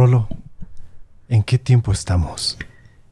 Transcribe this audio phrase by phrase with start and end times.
[0.00, 0.28] Rolo,
[1.28, 2.56] ¿en qué tiempo estamos?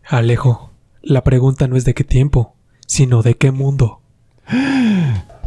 [0.07, 0.71] Alejo,
[1.03, 2.55] la pregunta no es de qué tiempo,
[2.87, 4.01] sino de qué mundo.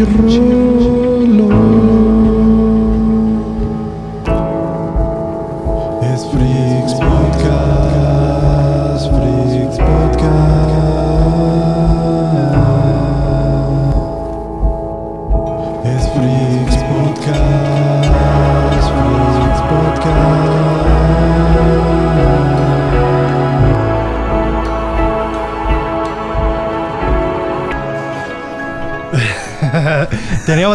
[0.00, 0.35] el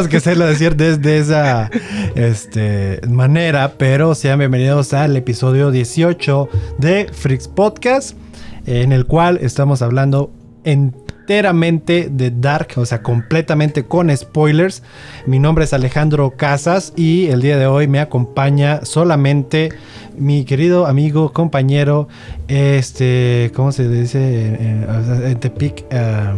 [0.02, 1.70] Teníamos que hacerlo decir desde esa
[2.16, 6.50] este, manera, pero sean bienvenidos al episodio 18
[6.80, 8.18] de Freaks Podcast,
[8.66, 10.32] en el cual estamos hablando
[10.64, 14.82] enteramente de Dark, o sea, completamente con spoilers.
[15.28, 19.70] Mi nombre es Alejandro Casas y el día de hoy me acompaña solamente
[20.18, 22.08] mi querido amigo, compañero,
[22.48, 24.18] este, ¿cómo se dice?
[24.18, 25.86] Eh, eh, En Tepic.
[25.92, 26.34] ah,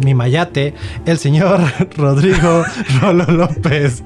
[0.00, 1.60] mi mayate, el señor
[1.96, 2.64] Rodrigo
[3.00, 4.02] Rolo López.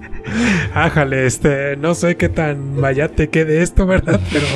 [0.74, 4.20] Ájale, este, no sé qué tan vaya te quede esto, ¿verdad?
[4.32, 4.46] Pero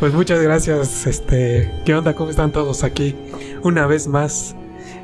[0.00, 2.14] pues muchas gracias, este, ¿qué onda?
[2.14, 3.14] ¿Cómo están todos aquí?
[3.62, 4.54] Una vez más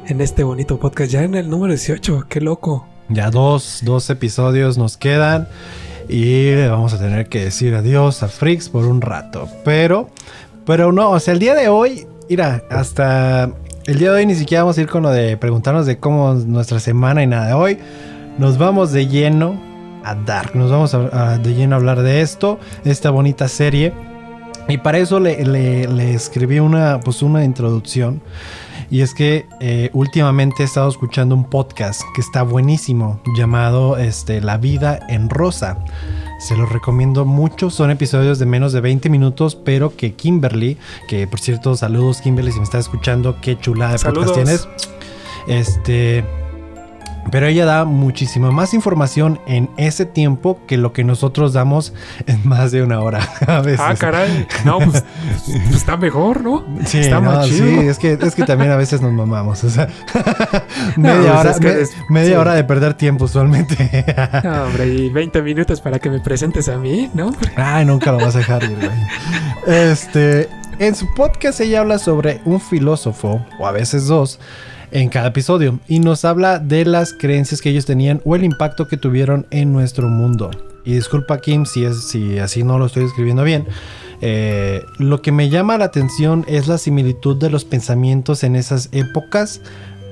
[0.07, 2.87] en este bonito podcast, ya en el número 18, qué loco.
[3.09, 5.49] Ya dos, dos episodios nos quedan
[6.09, 9.49] y le vamos a tener que decir adiós a Freaks por un rato.
[9.65, 10.11] Pero,
[10.67, 13.51] pero no, o sea, el día de hoy, mira, hasta
[13.89, 16.33] el día de hoy ni siquiera vamos a ir con lo de preguntarnos de cómo
[16.35, 17.79] es nuestra semana y nada hoy.
[18.39, 19.59] Nos vamos de lleno
[20.05, 23.93] a Dark, nos vamos a, a- de lleno a hablar de esto, esta bonita serie.
[24.69, 28.21] Y para eso le, le- le escribí una, pues una introducción.
[28.91, 34.41] Y es que eh, últimamente he estado escuchando un podcast que está buenísimo, llamado este,
[34.41, 35.79] La vida en rosa.
[36.39, 40.79] Se los recomiendo mucho, son episodios de menos de 20 minutos, pero que Kimberly,
[41.09, 44.69] que por cierto, saludos Kimberly, si me estás escuchando, qué chulada de podcast tienes.
[45.49, 46.25] Este,
[47.31, 51.93] pero ella da muchísima más información en ese tiempo que lo que nosotros damos
[52.27, 53.81] en más de una hora a veces.
[53.83, 55.05] Ah, caray, no, pues,
[55.45, 56.65] pues está mejor, ¿no?
[56.85, 57.67] Sí, está no, más chido.
[57.67, 59.63] sí, es que, es que también a veces nos mamamos.
[59.65, 59.89] O sea,
[60.97, 62.35] media, pues hora, es que me- es- media sí.
[62.37, 64.05] hora de perder tiempo usualmente.
[64.45, 67.33] No, hombre, y 20 minutos para que me presentes a mí, ¿no?
[67.57, 68.91] Ay, nunca lo vas a dejar ir, güey.
[69.67, 74.39] Este, en su podcast ella habla sobre un filósofo, o a veces dos,
[74.91, 78.89] en cada episodio, y nos habla de las creencias que ellos tenían o el impacto
[78.89, 80.51] que tuvieron en nuestro mundo.
[80.85, 83.67] Y disculpa, Kim, si, si así no lo estoy escribiendo bien.
[84.21, 88.89] Eh, lo que me llama la atención es la similitud de los pensamientos en esas
[88.93, 89.61] épocas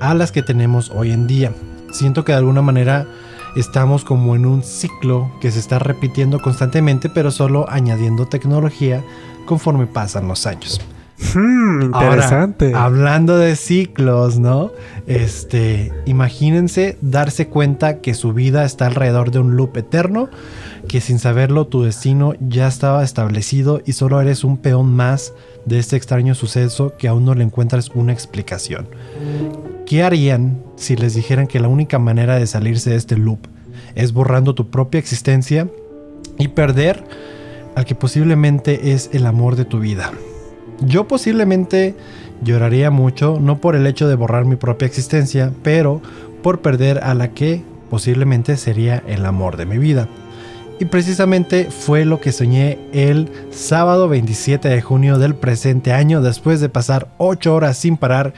[0.00, 1.52] a las que tenemos hoy en día.
[1.90, 3.06] Siento que de alguna manera
[3.56, 9.02] estamos como en un ciclo que se está repitiendo constantemente, pero solo añadiendo tecnología
[9.46, 10.80] conforme pasan los años.
[11.18, 12.66] Hmm, interesante.
[12.66, 14.70] Ahora, hablando de ciclos, ¿no?
[15.06, 20.28] Este, imagínense darse cuenta que su vida está alrededor de un loop eterno,
[20.88, 25.32] que sin saberlo tu destino ya estaba establecido y solo eres un peón más
[25.64, 28.88] de este extraño suceso que aún no le encuentras una explicación.
[29.86, 33.38] ¿Qué harían si les dijeran que la única manera de salirse de este loop
[33.94, 35.68] es borrando tu propia existencia
[36.38, 37.04] y perder
[37.74, 40.12] al que posiblemente es el amor de tu vida?
[40.80, 41.94] Yo posiblemente
[42.42, 46.02] lloraría mucho, no por el hecho de borrar mi propia existencia, pero
[46.42, 50.08] por perder a la que posiblemente sería el amor de mi vida.
[50.78, 56.60] Y precisamente fue lo que soñé el sábado 27 de junio del presente año, después
[56.60, 58.34] de pasar 8 horas sin parar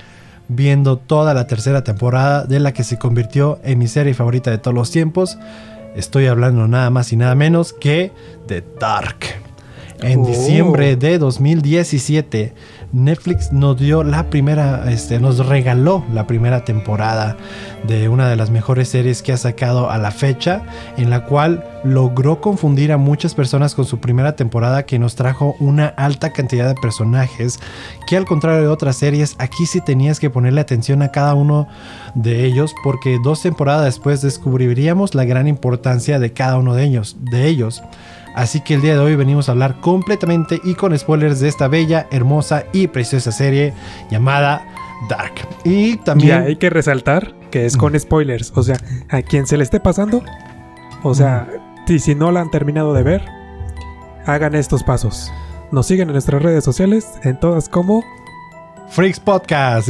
[0.46, 4.58] viendo toda la tercera temporada de la que se convirtió en mi serie favorita de
[4.58, 5.38] todos los tiempos.
[5.96, 8.12] Estoy hablando nada más y nada menos que
[8.46, 9.47] de Dark.
[10.00, 10.26] En Oh.
[10.26, 12.52] diciembre de 2017
[12.92, 17.36] Netflix nos dio la primera, este, nos regaló la primera temporada
[17.86, 20.62] de una de las mejores series que ha sacado a la fecha,
[20.96, 25.54] en la cual logró confundir a muchas personas con su primera temporada que nos trajo
[25.60, 27.60] una alta cantidad de personajes
[28.06, 31.68] que al contrario de otras series, aquí sí tenías que ponerle atención a cada uno
[32.14, 37.16] de ellos porque dos temporadas después descubriríamos la gran importancia de cada uno de ellos.
[37.20, 37.82] De ellos.
[38.34, 41.68] Así que el día de hoy venimos a hablar completamente y con spoilers de esta
[41.68, 43.74] bella, hermosa y preciosa serie
[44.10, 44.66] llamada
[45.08, 45.34] Dark.
[45.64, 46.42] Y también...
[46.42, 48.52] hay que resaltar que es con spoilers.
[48.54, 48.76] O sea,
[49.08, 50.22] a quien se le esté pasando,
[51.02, 51.48] o sea,
[51.86, 53.24] si, si no la han terminado de ver,
[54.26, 55.32] hagan estos pasos.
[55.70, 58.04] Nos siguen en nuestras redes sociales, en todas como
[58.90, 59.88] Freaks Podcast.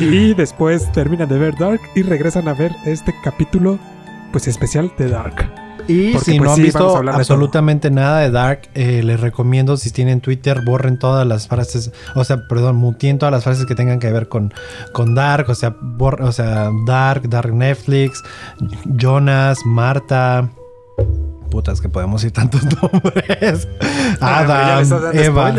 [0.00, 3.78] Y después terminan de ver Dark y regresan a ver este capítulo
[4.32, 5.50] pues especial de Dark.
[5.88, 10.20] Y si pues, no han visto absolutamente nada de Dark, eh, les recomiendo si tienen
[10.20, 14.12] Twitter, borren todas las frases, o sea, perdón, mutien todas las frases que tengan que
[14.12, 14.52] ver con,
[14.92, 18.22] con Dark, o sea, o sea, Dark, Dark Netflix,
[18.84, 20.50] Jonas, Marta,
[21.50, 23.66] putas que podemos ir tantos nombres.
[24.20, 24.84] Adam,
[25.14, 25.54] Eva.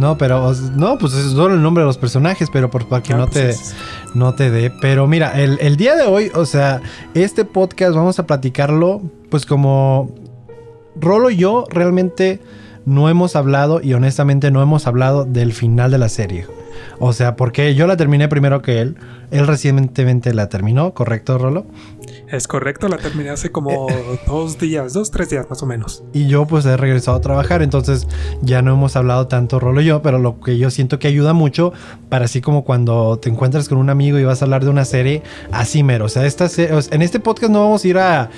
[0.00, 3.12] No, pero no, pues es solo el nombre de los personajes, pero por, para que
[3.12, 3.74] ah, no te pues
[4.14, 4.72] no te dé.
[4.80, 6.80] Pero mira, el, el, día de hoy, o sea,
[7.12, 10.14] este podcast vamos a platicarlo, pues como
[10.98, 12.40] Rolo y yo realmente
[12.86, 16.46] no hemos hablado y honestamente no hemos hablado del final de la serie.
[16.98, 18.96] O sea, porque yo la terminé primero que él.
[19.30, 21.66] Él recientemente la terminó, ¿correcto, Rolo?
[22.28, 23.88] Es correcto, la terminé hace como
[24.26, 26.04] dos días, dos, tres días más o menos.
[26.12, 28.06] Y yo pues he regresado a trabajar, entonces
[28.42, 31.32] ya no hemos hablado tanto Rolo y yo, pero lo que yo siento que ayuda
[31.32, 31.72] mucho
[32.08, 34.84] para así como cuando te encuentras con un amigo y vas a hablar de una
[34.84, 36.04] serie, así mero.
[36.04, 38.30] O sea, esta en este podcast no vamos a ir a,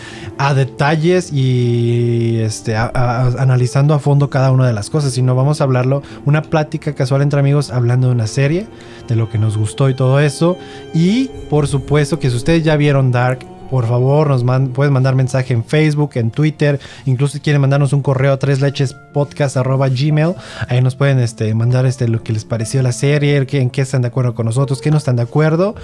[0.55, 6.03] detalles y este, analizando a fondo cada una de las cosas, sino vamos a hablarlo,
[6.25, 8.67] una plática casual entre amigos hablando de una serie,
[9.13, 10.57] de lo que nos gustó y todo eso.
[10.95, 15.55] Y por supuesto que si ustedes ya vieron Dark, por favor, nos pueden mandar mensaje
[15.55, 20.35] en Facebook, en Twitter, incluso si quieren mandarnos un correo a tres leches gmail,
[20.69, 24.03] ahí nos pueden este, mandar este, lo que les pareció la serie, en qué están
[24.03, 25.75] de acuerdo con nosotros, qué no están de acuerdo.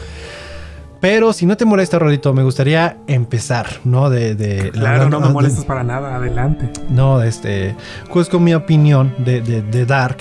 [1.01, 4.11] Pero si no te molesta, Rolito, me gustaría empezar, ¿no?
[4.11, 6.71] De, claro, no me molestas para nada, adelante.
[6.91, 7.77] No, este,
[8.13, 10.19] pues con mi opinión de, de Dark.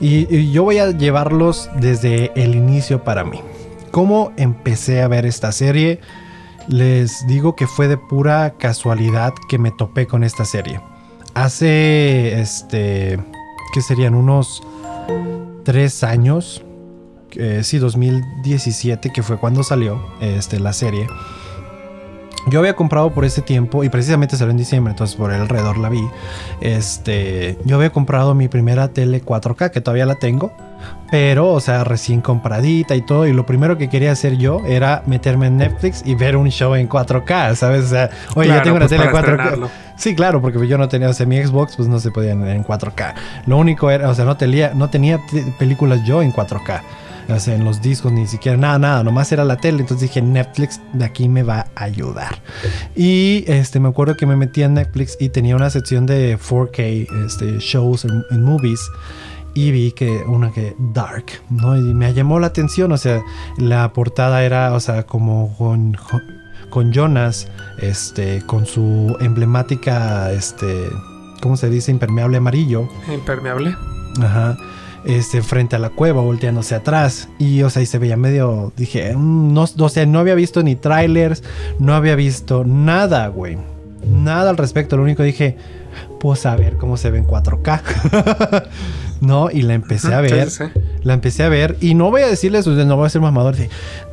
[0.00, 3.40] y, yo voy a llevarlos desde el inicio para mí.
[3.90, 6.00] ¿Cómo empecé a ver esta serie?
[6.70, 10.80] les digo que fue de pura casualidad que me topé con esta serie.
[11.34, 13.18] Hace, este,
[13.72, 14.14] ¿qué serían?
[14.14, 14.62] Unos
[15.64, 16.64] tres años.
[17.62, 21.06] Sí, 2017, que fue cuando salió este, la serie.
[22.46, 25.76] Yo había comprado por ese tiempo, y precisamente salió en diciembre, entonces por el alrededor
[25.76, 26.02] la vi.
[26.62, 30.50] Este, yo había comprado mi primera tele 4K, que todavía la tengo,
[31.10, 33.26] pero, o sea, recién compradita y todo.
[33.26, 36.74] Y lo primero que quería hacer yo era meterme en Netflix y ver un show
[36.74, 37.84] en 4K, ¿sabes?
[37.84, 39.68] O sea, oye, yo tengo una pues tele 4K.
[39.96, 42.64] Sí, claro, porque yo no tenía, o sea, mi Xbox, pues no se podía en,
[42.64, 43.14] 4K.
[43.44, 45.20] Lo único era, o sea, no tenía, no tenía
[45.58, 46.80] películas yo en 4K
[47.30, 49.80] en los discos, ni siquiera nada, nada, nomás era la tele.
[49.80, 52.42] Entonces dije, Netflix de aquí me va a ayudar.
[52.96, 57.06] Y este, me acuerdo que me metí en Netflix y tenía una sección de 4K
[57.24, 58.80] este, shows en, movies
[59.54, 61.76] y vi que una que dark, ¿no?
[61.76, 63.20] Y me llamó la atención, o sea,
[63.58, 65.96] la portada era, o sea, como con,
[66.68, 67.48] con Jonas,
[67.78, 70.88] este, con su emblemática, este,
[71.40, 71.90] ¿cómo se dice?
[71.90, 72.88] Impermeable amarillo.
[73.12, 73.76] Impermeable.
[74.20, 74.56] Ajá
[75.04, 77.28] este, frente a la cueva, volteándose atrás.
[77.38, 80.62] Y, o sea, y se veía medio, dije, mm, no, o sea, no había visto
[80.62, 81.42] ni trailers,
[81.78, 83.58] no había visto nada, güey.
[84.06, 84.96] Nada al respecto.
[84.96, 85.56] Lo único dije,
[86.18, 88.68] pues a ver cómo se ve en 4K.
[89.20, 90.48] no, y la empecé a ver.
[91.02, 91.76] La empecé a ver.
[91.80, 93.56] Y no voy a decirles, no voy a ser mamador.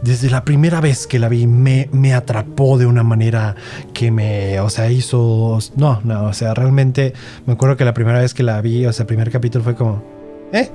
[0.02, 3.56] Desde la primera vez que la vi, me, me atrapó de una manera
[3.94, 5.60] que me, o sea, hizo.
[5.76, 7.14] No, no, o sea, realmente
[7.46, 9.76] me acuerdo que la primera vez que la vi, o sea, el primer capítulo fue
[9.76, 10.17] como
[10.54, 10.70] ¿Eh?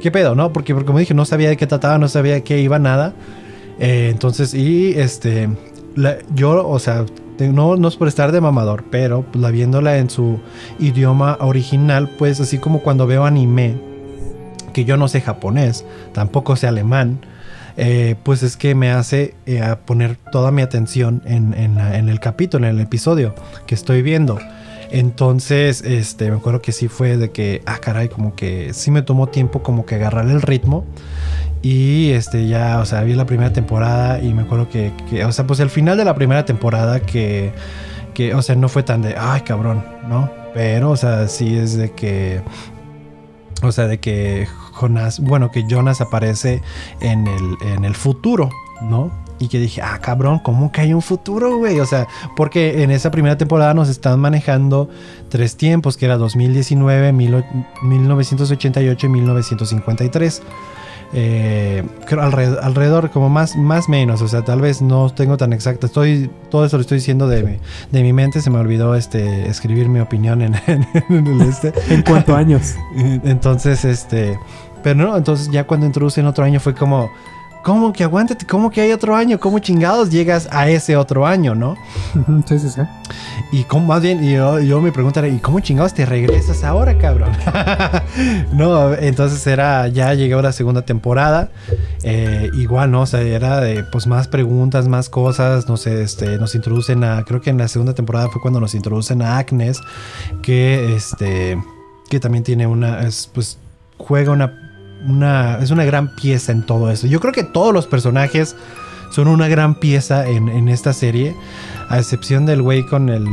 [0.00, 0.52] ¿Qué pedo, no?
[0.52, 3.14] Porque, como dije, no sabía de qué trataba, no sabía de qué iba nada.
[3.78, 5.48] Eh, entonces, y este,
[6.34, 7.06] yo, o sea,
[7.38, 10.40] no, no es por estar de mamador, pero la viéndola en su
[10.78, 13.76] idioma original, pues así como cuando veo anime,
[14.72, 17.20] que yo no sé japonés, tampoco sé alemán,
[17.76, 22.66] eh, pues es que me hace eh, poner toda mi atención en, en el capítulo,
[22.66, 23.34] en el episodio
[23.66, 24.38] que estoy viendo.
[24.92, 29.02] Entonces, este, me acuerdo que sí fue de que, ah, caray, como que sí me
[29.02, 30.84] tomó tiempo como que agarrar el ritmo.
[31.62, 34.92] Y este, ya, o sea, vi la primera temporada y me acuerdo que,
[35.24, 37.52] o sea, pues el final de la primera temporada que,
[38.14, 40.42] que, o sea, no fue tan de, ay, cabrón, ¿no?
[40.54, 42.42] pero, o sea, sí es de que,
[43.62, 46.62] o sea, de que Jonas, bueno, que Jonas aparece
[47.00, 48.50] en el, en el futuro,
[48.82, 49.10] ¿no?
[49.38, 51.80] Y que dije, ah, cabrón, ¿cómo que hay un futuro, güey?
[51.80, 54.88] O sea, porque en esa primera temporada nos están manejando
[55.28, 60.42] tres tiempos, que era 2019, 1988 y 1953.
[61.14, 65.52] Eh, creo alrededor, alrededor, como más, más menos, o sea, tal vez no tengo tan
[65.52, 65.86] exacto.
[65.86, 67.58] Estoy, todo eso lo estoy diciendo de mi,
[67.90, 68.40] de mi mente.
[68.40, 70.54] Se me olvidó este escribir mi opinión en,
[71.08, 71.72] en, este.
[71.90, 72.76] ¿En cuántos años?
[72.96, 74.38] Entonces, este.
[74.82, 77.08] Pero no, entonces ya cuando introducen otro año fue como
[77.62, 78.44] ¿Cómo que aguántate?
[78.44, 79.38] ¿Cómo que hay otro año?
[79.38, 81.76] ¿Cómo chingados llegas a ese otro año, no?
[82.46, 82.80] Sí, sí, sí.
[83.52, 87.30] Y cómo, más bien, yo, yo me preguntaré, ¿y cómo chingados te regresas ahora, cabrón?
[88.52, 91.50] no, entonces era, ya llegó la segunda temporada.
[92.02, 93.02] Eh, igual, ¿no?
[93.02, 95.68] O sea, era de, pues, más preguntas, más cosas.
[95.68, 98.74] No sé, este, nos introducen a, creo que en la segunda temporada fue cuando nos
[98.74, 99.80] introducen a Agnes,
[100.42, 101.62] que, este,
[102.10, 103.58] que también tiene una, es, pues,
[103.98, 104.61] juega una
[105.06, 107.06] una, es una gran pieza en todo eso.
[107.06, 108.56] Yo creo que todos los personajes
[109.10, 111.36] son una gran pieza en, esta serie,
[111.88, 113.26] a excepción del güey con el,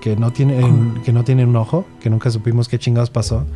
[0.00, 0.62] que, no tiene,
[1.04, 3.46] que no tiene un ojo, que nunca supimos qué chingados pasó.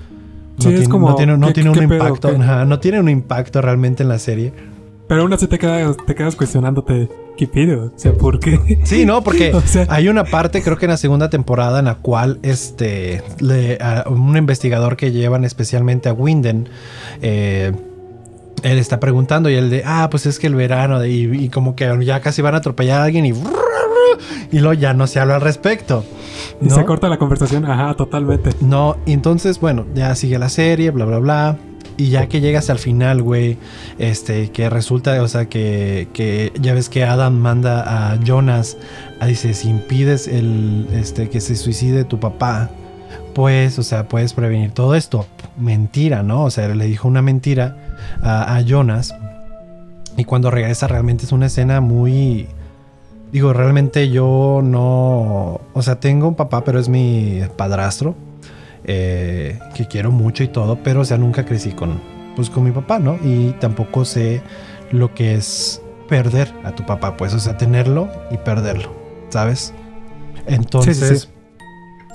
[0.58, 1.16] No, tiene, como, no
[1.52, 4.54] tiene, un impacto, no tiene un impacto realmente en la serie.
[5.06, 7.92] Pero aún así te quedas, te quedas cuestionándote, ¿qué pido?
[7.94, 8.80] O sea, ¿por qué?
[8.84, 9.52] Sí, no, porque
[9.88, 13.22] hay una parte, creo que en la segunda temporada, en la cual este,
[14.06, 16.68] un investigador que llevan especialmente a Winden,
[17.22, 17.72] eh,
[18.62, 21.96] él está preguntando y él de, ah, pues es que el verano, y, como que
[22.04, 23.32] ya casi van a atropellar a alguien y...
[24.50, 26.02] Y luego ya no se habla al respecto.
[26.62, 28.50] Y se corta la conversación, ajá, totalmente.
[28.60, 31.58] No, entonces, bueno, ya sigue la serie, bla, bla, bla.
[31.96, 33.56] Y ya que llegas al final, güey,
[33.98, 38.76] este, que resulta, o sea, que, que ya ves que Adam manda a Jonas
[39.18, 42.70] a dice, si impides el, este, que se suicide tu papá,
[43.34, 45.26] pues, o sea, puedes prevenir todo esto.
[45.56, 46.44] Mentira, ¿no?
[46.44, 49.14] O sea, le dijo una mentira a, a Jonas.
[50.16, 52.46] Y cuando regresa realmente es una escena muy...
[53.32, 55.60] Digo, realmente yo no...
[55.74, 58.14] O sea, tengo un papá, pero es mi padrastro.
[58.88, 62.00] Eh, que quiero mucho y todo, pero o sea, nunca crecí con,
[62.36, 63.18] pues, con mi papá, ¿no?
[63.24, 64.42] Y tampoco sé
[64.92, 68.94] lo que es perder a tu papá, pues, o sea, tenerlo y perderlo,
[69.28, 69.74] ¿sabes?
[70.46, 71.28] Entonces,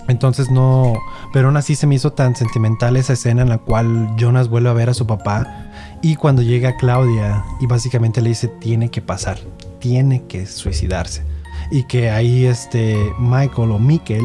[0.08, 0.98] entonces no,
[1.34, 4.70] pero aún así se me hizo tan sentimental esa escena en la cual Jonas vuelve
[4.70, 5.68] a ver a su papá
[6.02, 9.40] y cuando llega Claudia y básicamente le dice tiene que pasar,
[9.80, 11.24] tiene que suicidarse
[11.70, 14.24] y que ahí este Michael o Mikkel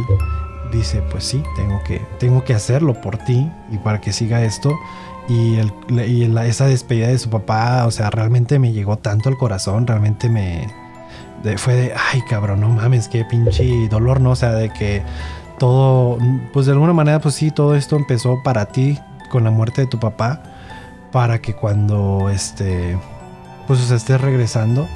[0.72, 4.78] dice, pues sí, tengo que, tengo que hacerlo por ti y para que siga esto.
[5.28, 9.86] Y, el, esa despedida de su papá, o sea, realmente me llegó tanto al corazón,
[9.86, 10.68] realmente me...
[11.56, 14.30] fue de, ay cabrón, no mames, qué pinche dolor, ¿no?
[14.32, 15.02] O sea, de que
[15.58, 16.18] todo,
[16.52, 18.98] pues de alguna manera, pues sí, todo esto empezó para ti
[19.30, 20.42] con la muerte de tu papá,
[21.12, 22.96] para que cuando, este,
[23.66, 24.86] pues estés regresando,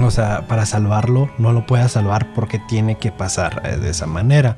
[0.00, 4.06] o sea, para salvarlo, no lo pueda salvar porque tiene que pasar eh, de esa
[4.06, 4.56] manera.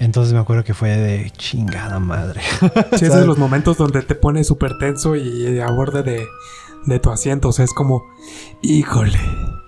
[0.00, 2.40] Entonces me acuerdo que fue de chingada madre.
[2.96, 7.10] Sí, esos son los momentos donde te pones súper tenso y a borde de, tu
[7.10, 7.48] asiento.
[7.48, 8.04] O sea, es como,
[8.62, 9.18] híjole.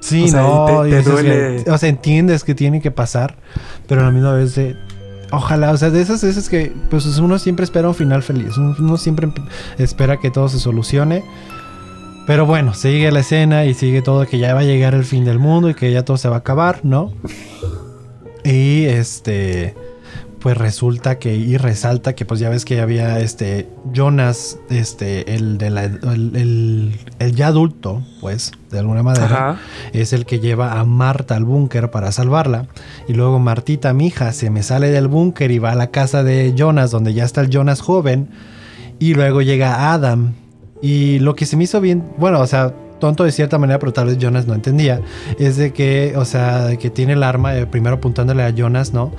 [0.00, 1.65] Sí, no, te, duele.
[1.69, 3.37] o sea, entiendes que tiene que pasar,
[3.88, 4.76] pero a la misma vez de.
[5.33, 8.57] Ojalá, o sea, de esas veces que pues uno siempre espera un final feliz.
[8.57, 9.29] Uno siempre
[9.79, 11.25] espera que todo se solucione.
[12.26, 15.25] Pero bueno, sigue la escena y sigue todo que ya va a llegar el fin
[15.25, 17.12] del mundo y que ya todo se va a acabar, ¿no?
[18.45, 19.75] Y este
[20.40, 25.59] pues resulta que y resalta que pues ya ves que había este Jonas este el
[25.59, 26.92] de la, el,
[27.35, 29.59] ya adulto pues de alguna manera
[29.92, 32.68] es el que lleva a Marta al búnker para salvarla
[33.09, 36.23] y luego Martita mi hija se me sale del búnker y va a la casa
[36.23, 38.28] de Jonas donde ya está el Jonas joven
[39.00, 40.35] y luego llega Adam
[40.83, 43.92] y lo que se me hizo bien, bueno, o sea, tonto de cierta manera, pero
[43.92, 45.00] tal vez Jonas no entendía,
[45.38, 49.12] es de que, o sea, que tiene el arma eh, primero apuntándole a Jonas, ¿no?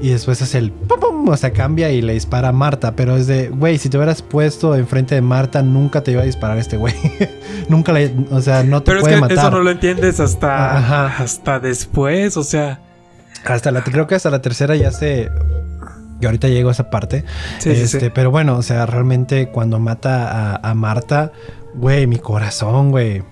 [0.00, 2.94] Y después es el pum, pum, o sea, cambia y le dispara a Marta.
[2.96, 6.24] Pero es de, güey, si te hubieras puesto enfrente de Marta, nunca te iba a
[6.24, 6.94] disparar este güey.
[7.68, 11.06] nunca le, o sea, no te pero puede es que Eso no lo entiendes hasta,
[11.06, 12.80] hasta después, o sea.
[13.44, 15.30] Hasta la, creo que hasta la tercera ya se
[16.20, 17.24] y ahorita llego a esa parte.
[17.64, 21.32] este, Pero bueno, o sea, realmente cuando mata a, Marta,
[21.74, 23.22] güey, mi corazón, güey.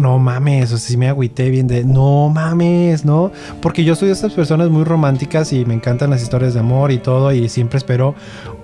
[0.00, 3.32] No mames, o sea, sí me agüité bien de no mames, ¿no?
[3.62, 6.92] Porque yo soy de esas personas muy románticas y me encantan las historias de amor
[6.92, 8.14] y todo, y siempre espero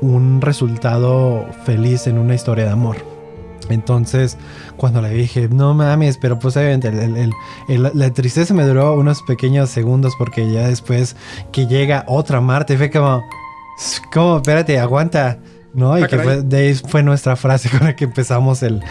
[0.03, 3.12] un resultado feliz en una historia de amor.
[3.73, 4.37] Entonces,
[4.77, 6.93] cuando le dije, no mames, pero pues obviamente
[7.69, 11.17] la tristeza me duró unos pequeños segundos porque ya después
[11.53, 13.23] que llega otra Marte, fue como,
[14.13, 15.39] como, espérate, aguanta.
[15.75, 15.99] ¿No?
[15.99, 18.83] Y ah, que fue, de ahí fue nuestra frase con la que empezamos el,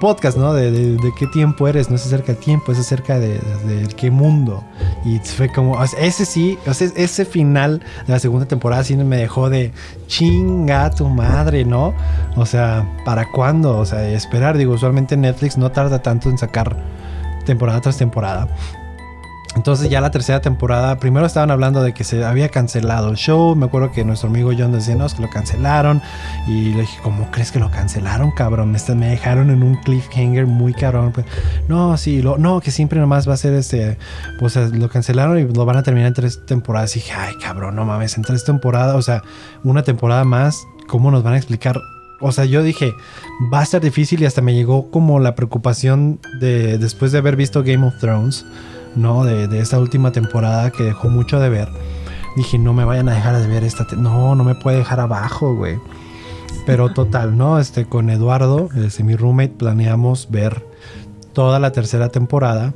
[0.00, 0.54] podcast, ¿no?
[0.54, 3.40] De, qué tiempo eres, no es acerca del tiempo, es acerca de,
[3.96, 4.64] qué mundo.
[5.04, 9.72] Y fue como, ese sí, ese final de la segunda temporada sí me dejó de
[10.06, 11.94] chinga tu madre, ¿no?
[12.36, 13.78] O sea, ¿para cuándo?
[13.78, 16.76] O sea, esperar, digo, usualmente Netflix no tarda tanto en sacar
[17.44, 18.48] temporada tras temporada.
[19.56, 23.54] Entonces ya la tercera temporada, primero estaban hablando de que se había cancelado el show.
[23.54, 26.02] Me acuerdo que nuestro amigo John decía, no, es que lo cancelaron.
[26.46, 28.72] Y le dije, ¿cómo crees que lo cancelaron, cabrón?
[28.72, 31.12] Me, me dejaron en un cliffhanger muy cabrón.
[31.12, 31.26] Pues,
[31.68, 33.96] no, sí, no, que siempre nomás va a ser este,
[34.38, 36.96] pues lo cancelaron y lo van a terminar en tres temporadas.
[36.96, 39.22] Y dije, ay, cabrón, no mames, en tres temporadas, o sea,
[39.62, 41.80] una temporada más, ¿cómo nos van a explicar
[42.20, 42.94] o sea, yo dije,
[43.52, 47.36] va a ser difícil y hasta me llegó como la preocupación de después de haber
[47.36, 48.46] visto Game of Thrones
[48.96, 49.24] ¿no?
[49.24, 51.68] De, esta última temporada que dejó mucho de ver.
[52.36, 53.86] Dije, no me vayan a dejar de ver esta...
[53.96, 55.78] No, no me puede dejar abajo, güey.
[56.66, 57.58] Pero total, ¿no?
[57.58, 60.66] Este, con Eduardo, este, mi roommate, planeamos ver
[61.32, 62.74] toda la tercera temporada.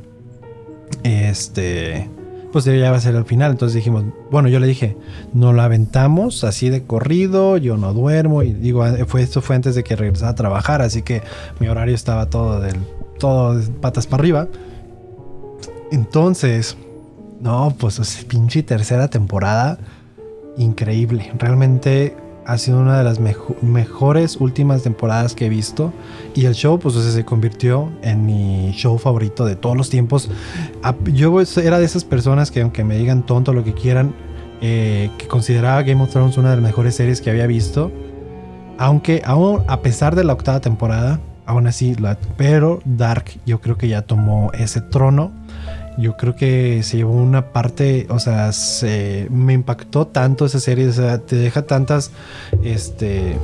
[1.03, 2.09] Este,
[2.53, 3.51] pues ya va a ser el final.
[3.51, 4.97] Entonces dijimos, bueno, yo le dije,
[5.33, 8.43] no la aventamos así de corrido, yo no duermo.
[8.43, 11.23] Y digo, fue, esto fue antes de que regresara a trabajar, así que
[11.61, 12.77] mi horario estaba todo del,
[13.19, 14.49] todo de patas para arriba.
[15.91, 16.77] Entonces,
[17.41, 19.79] no, pues es pinche tercera temporada.
[20.57, 21.33] Increíble.
[21.39, 25.93] Realmente ha sido una de las mejores últimas temporadas que he visto.
[26.35, 30.31] Y el show, pues se convirtió en mi show favorito de todos los tiempos.
[31.13, 34.15] Yo era de esas personas que, aunque me digan tonto lo que quieran,
[34.61, 37.93] eh, que consideraba Game of Thrones una de las mejores series que había visto.
[38.79, 41.97] Aunque aún a pesar de la octava temporada, aún así,
[42.37, 45.33] pero Dark yo creo que ya tomó ese trono
[45.99, 50.89] yo creo que se llevó una parte, o sea, se, me impactó tanto esa serie,
[50.89, 52.13] o sea, te deja tantas,
[52.63, 53.37] este,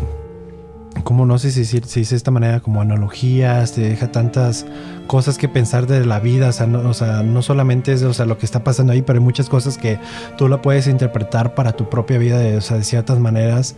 [1.02, 4.66] como no sé si se dice de esta manera, como analogías, te deja tantas
[5.08, 8.46] cosas que pensar de la vida, o sea, no, solamente es o sea, lo que
[8.46, 9.98] está pasando ahí, pero hay muchas cosas que
[10.38, 13.74] tú la puedes interpretar para tu propia vida de, o sea, de ciertas maneras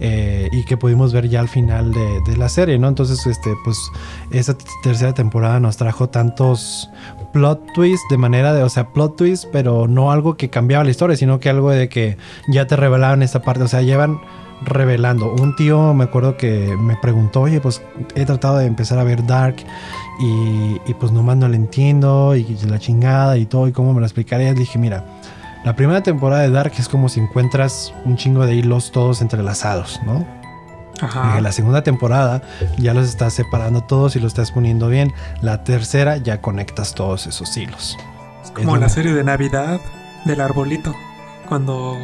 [0.00, 2.88] eh, y que pudimos ver ya al final de, de, la serie, ¿no?
[2.88, 3.76] Entonces, este, pues,
[4.32, 6.88] esa tercera temporada nos trajo tantos
[7.34, 10.90] plot twists de manera de, o sea, plot twists, pero no algo que cambiaba la
[10.90, 12.16] historia, sino que algo de que
[12.48, 14.20] ya te revelaban esta parte, o sea, llevan
[14.62, 15.34] revelando.
[15.34, 17.82] Un tío me acuerdo que me preguntó, oye, pues
[18.14, 19.56] he tratado de empezar a ver Dark
[20.20, 24.00] y, y pues nomás no lo entiendo y la chingada y todo y cómo me
[24.00, 24.54] lo explicaría.
[24.54, 25.04] Dije, mira,
[25.64, 30.00] la primera temporada de Dark es como si encuentras un chingo de hilos todos entrelazados,
[30.06, 30.43] ¿no?
[31.00, 31.40] Ajá.
[31.40, 32.42] la segunda temporada
[32.78, 35.12] ya los estás separando todos y los estás poniendo bien.
[35.42, 37.96] La tercera ya conectas todos esos hilos.
[38.44, 39.80] Es como la serie de Navidad
[40.24, 40.94] del arbolito.
[41.48, 41.96] Cuando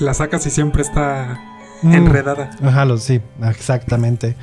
[0.00, 1.40] la sacas y siempre está
[1.82, 1.92] Mm.
[1.92, 2.50] enredada.
[2.64, 4.34] Ajá, sí, exactamente.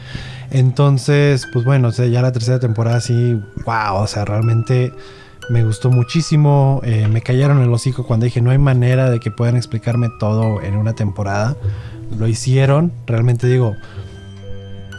[0.52, 4.94] Entonces, pues bueno, o sea, ya la tercera temporada sí, wow, o sea, realmente
[5.50, 6.80] me gustó muchísimo.
[6.84, 10.62] Eh, me cayeron el hocico cuando dije, no hay manera de que puedan explicarme todo
[10.62, 11.56] en una temporada.
[12.18, 13.76] Lo hicieron, realmente digo,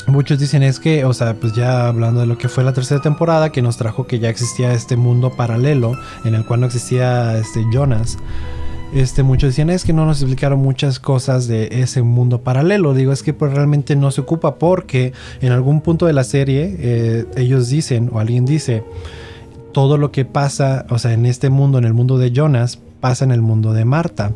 [0.07, 3.01] Muchos dicen es que, o sea, pues ya hablando de lo que fue la tercera
[3.01, 5.93] temporada, que nos trajo que ya existía este mundo paralelo
[6.27, 8.19] en el cual no existía este Jonas
[8.95, 12.95] este, muchos decían, es que no nos explicaron muchas cosas de ese mundo paralelo.
[12.95, 16.77] Digo, es que pues realmente no se ocupa porque en algún punto de la serie
[16.79, 18.85] eh, ellos dicen, o alguien dice,
[19.73, 23.25] todo lo que pasa, o sea, en este mundo, en el mundo de Jonas, pasa
[23.25, 24.31] en el mundo de Marta.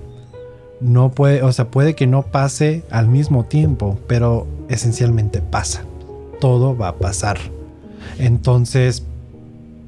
[0.80, 5.82] No puede, o sea, puede que no pase al mismo tiempo, pero esencialmente pasa.
[6.40, 7.38] Todo va a pasar.
[8.18, 9.02] Entonces,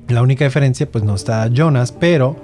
[0.08, 2.36] la única diferencia, pues no está Jonas, pero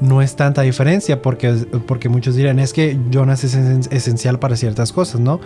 [0.00, 1.52] no es tanta diferencia porque,
[1.86, 3.54] porque muchos dirán es que Jonas es
[3.90, 5.40] esencial para ciertas cosas, ¿no?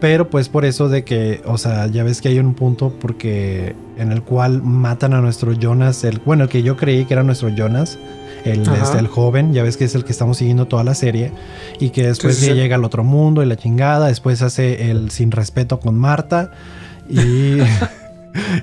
[0.00, 3.74] Pero pues por eso de que, o sea, ya ves que hay un punto porque
[3.96, 7.22] en el cual matan a nuestro Jonas, el, bueno, el que yo creí que era
[7.22, 7.98] nuestro Jonas,
[8.44, 11.32] el, este, el joven, ya ves que es el que estamos siguiendo toda la serie,
[11.78, 15.80] y que después llega al otro mundo y la chingada, después hace el sin respeto
[15.80, 16.50] con Marta
[17.08, 17.58] y...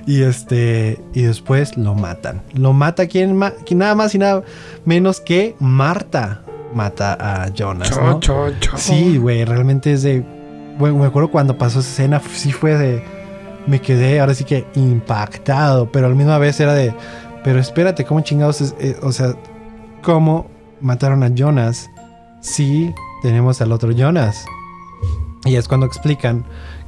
[0.06, 2.42] y este y después lo matan.
[2.52, 4.42] Lo mata quien, nada más y nada
[4.84, 6.42] menos que Marta
[6.74, 7.98] mata a Jonas.
[8.76, 10.24] Sí, güey, realmente es de
[10.78, 13.04] bueno, me acuerdo cuando pasó esa escena, sí fue de
[13.66, 16.94] me quedé ahora sí que impactado, pero a la misma vez era de
[17.44, 19.34] pero espérate, ¿cómo chingados es, eh, o sea,
[20.02, 21.90] cómo mataron a Jonas
[22.40, 24.44] si tenemos al otro Jonas?
[25.44, 26.44] Y es cuando explican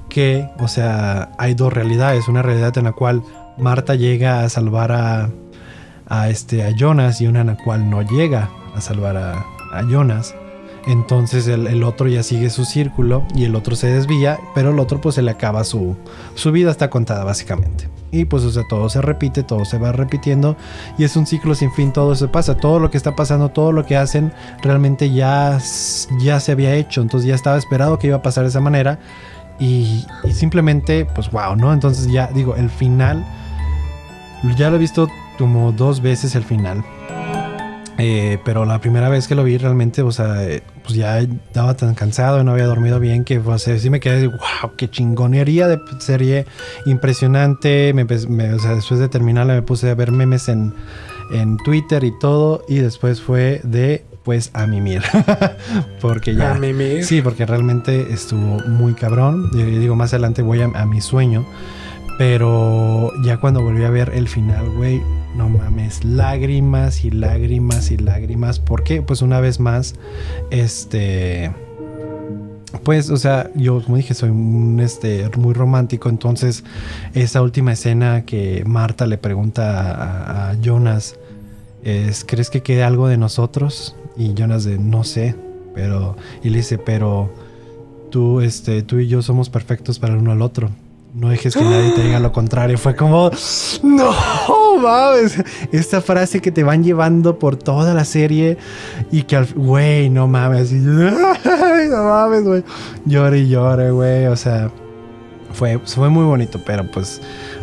[0.09, 2.29] que, o sea, hay dos realidades.
[2.29, 3.23] Una realidad en la cual
[3.59, 8.51] Marta llega a salvar a, este, a Jonas y una en la cual no llega
[8.75, 10.35] a salvar a Jonas.
[10.87, 15.01] Entonces el, otro ya sigue su círculo y el otro se desvía, pero el otro
[15.01, 15.97] pues se le acaba su,
[16.35, 17.89] su vida, está contada básicamente.
[18.11, 20.57] Y pues o sea, todo se repite, todo se va repitiendo
[20.99, 23.73] y es un ciclo sin fin, todo se pasa, todo lo que está pasando, todo
[23.73, 25.59] lo que hacen realmente ya,
[26.21, 28.99] ya se había hecho, entonces ya estaba esperado que iba a pasar de esa manera
[29.59, 31.73] y, y simplemente pues wow, ¿no?
[31.73, 33.25] Entonces ya digo, el final,
[34.57, 36.85] ya lo he visto como dos veces el final.
[37.99, 41.75] Eh, pero la primera vez que lo vi realmente, o sea, eh, pues ya estaba
[41.75, 45.69] tan cansado y no había dormido bien que pues, sí me quedé, wow, qué chingonería
[45.69, 46.47] de serie
[46.87, 47.93] impresionante.
[47.95, 50.75] Me, me, o sea, después de terminarla me puse a ver memes en,
[51.33, 55.03] en Twitter y todo y después fue de pues a mimir.
[56.01, 56.53] porque ya...
[56.53, 57.05] A mimir.
[57.05, 59.51] Sí, porque realmente estuvo muy cabrón.
[59.53, 61.45] Y digo, más adelante voy a, a mi sueño.
[62.17, 65.03] Pero ya cuando volví a ver el final, güey,
[65.35, 68.59] no mames, lágrimas y lágrimas y lágrimas.
[68.59, 69.03] ¿Por qué?
[69.03, 69.95] Pues una vez más,
[70.51, 71.53] este...
[72.83, 76.65] Pues, o sea, yo como dije, soy un, este, muy romántico, entonces
[77.15, 81.17] esa última escena que Marta le pregunta a, Jonas
[81.85, 83.95] es, ¿crees que quede algo de nosotros?
[84.17, 85.37] Y Jonas de, no sé,
[85.73, 87.33] pero, y le dice, pero
[88.11, 90.71] tú, este, tú y yo somos perfectos para el uno al otro
[91.15, 92.77] no dejes que nadie te diga lo contrario.
[92.77, 93.31] Fue como,
[93.83, 94.13] no
[94.79, 95.43] mames.
[95.73, 98.59] Esta frase que te van llevando por toda la serie
[99.11, 100.73] y que al, güey, no mames.
[100.73, 102.65] Ay, no mames, güey.
[103.05, 104.27] Llore y llore, güey.
[104.27, 104.71] O sea,
[105.53, 107.21] fue, fue muy bonito, pero pues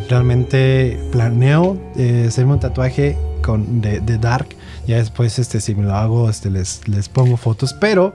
[0.10, 4.48] realmente planeo eh, hacerme un tatuaje con, de, de, Dark.
[4.88, 8.14] Ya después, este, si me lo hago, este, les, les pongo fotos, pero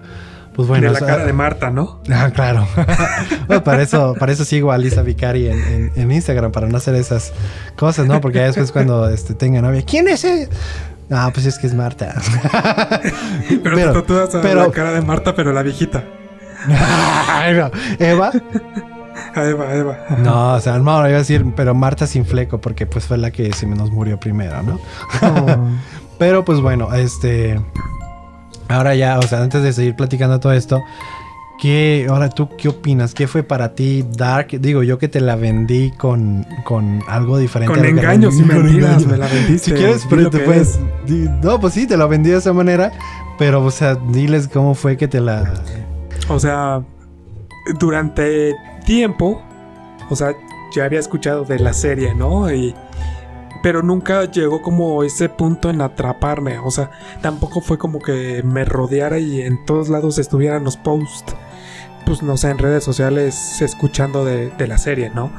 [0.57, 2.01] pues bueno, de la o sea, cara de Marta, ¿no?
[2.11, 2.67] Ah, claro.
[3.47, 6.79] bueno, para eso, para eso sigo a Lisa Vicari en, en, en, Instagram, para no
[6.79, 7.35] hacer esas
[7.77, 8.23] cosas, ¿no?
[8.23, 10.49] Porque después cuando este, tenga novia, ¿quién es ese?
[11.11, 12.15] Ah, pues es que es Marta.
[13.63, 16.05] pero, vas a pero, la cara de Marta, pero la viejita.
[16.67, 17.71] no.
[17.99, 18.33] Eva.
[19.35, 19.99] Eva, Eva.
[20.19, 23.31] No, o sea, no, iba a decir, pero Marta sin fleco, porque pues fue la
[23.31, 24.81] que se nos murió primero, ¿no?
[25.21, 25.69] Oh.
[26.19, 27.61] pero pues bueno, este
[28.69, 30.83] Ahora ya, o sea, antes de seguir platicando todo esto,
[31.61, 33.15] ¿qué, ahora tú qué opinas?
[33.15, 34.49] ¿Qué fue para ti Dark?
[34.61, 37.75] Digo, yo que te la vendí con, con algo diferente.
[37.75, 39.71] Con engaños y mentiras, me la vendiste.
[39.71, 40.79] Si quieres, pero te puedes...
[41.43, 42.93] No, pues sí, te la vendí de esa manera,
[43.39, 45.55] pero, o sea, diles cómo fue que te la...
[46.29, 46.83] O sea,
[47.79, 49.41] durante tiempo,
[50.11, 50.33] o sea,
[50.75, 52.53] ya había escuchado de la serie, ¿no?
[52.53, 52.75] Y
[53.67, 56.61] pero nunca llegó como ese punto en atraparme.
[56.61, 61.35] O sea, tampoco fue como que me rodeara y en todos lados estuvieran los posts.
[62.05, 65.33] Pues no sé, en redes sociales escuchando de, de la serie, ¿no?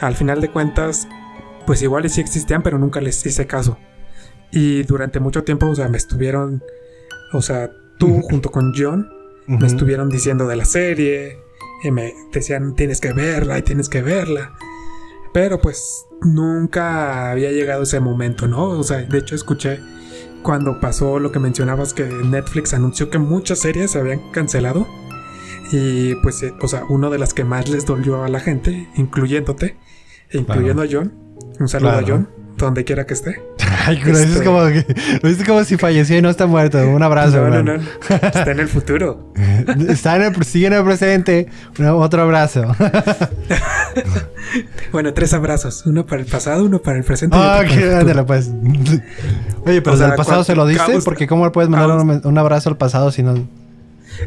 [0.00, 1.06] Al final de cuentas,
[1.66, 3.76] pues igual sí existían, pero nunca les hice caso.
[4.50, 6.62] Y durante mucho tiempo, o sea, me estuvieron,
[7.34, 9.10] o sea, tú junto con John,
[9.48, 9.60] uh -huh.
[9.60, 11.40] me estuvieron diciendo de la serie,
[11.84, 14.54] y me decían, tienes que verla y tienes que verla.
[15.36, 18.70] Pero pues nunca había llegado ese momento, ¿no?
[18.70, 19.80] O sea, de hecho escuché
[20.42, 24.86] cuando pasó lo que mencionabas que Netflix anunció que muchas series se habían cancelado.
[25.72, 28.88] Y pues, eh, o sea, una de las que más les dolió a la gente,
[28.96, 29.76] incluyéndote,
[30.32, 31.00] incluyendo claro.
[31.00, 31.14] a John.
[31.60, 32.06] Un saludo claro.
[32.06, 33.42] a John, donde quiera que esté.
[33.86, 34.38] Ay, pero este...
[35.22, 36.78] es como si falleció y no está muerto.
[36.88, 39.32] Un abrazo, no, no, no, Está en el futuro.
[39.88, 41.48] está en el, sigue en el presente.
[41.78, 42.62] otro abrazo.
[44.92, 45.84] bueno, tres abrazos.
[45.86, 47.36] Uno para el pasado, uno para el presente.
[47.38, 48.50] Ah, oh, que ándale, pues.
[49.64, 52.38] Oye, pero o sea, pasado se lo diste, porque ¿cómo le puedes mandar un, un,
[52.38, 53.46] abrazo al pasado si no?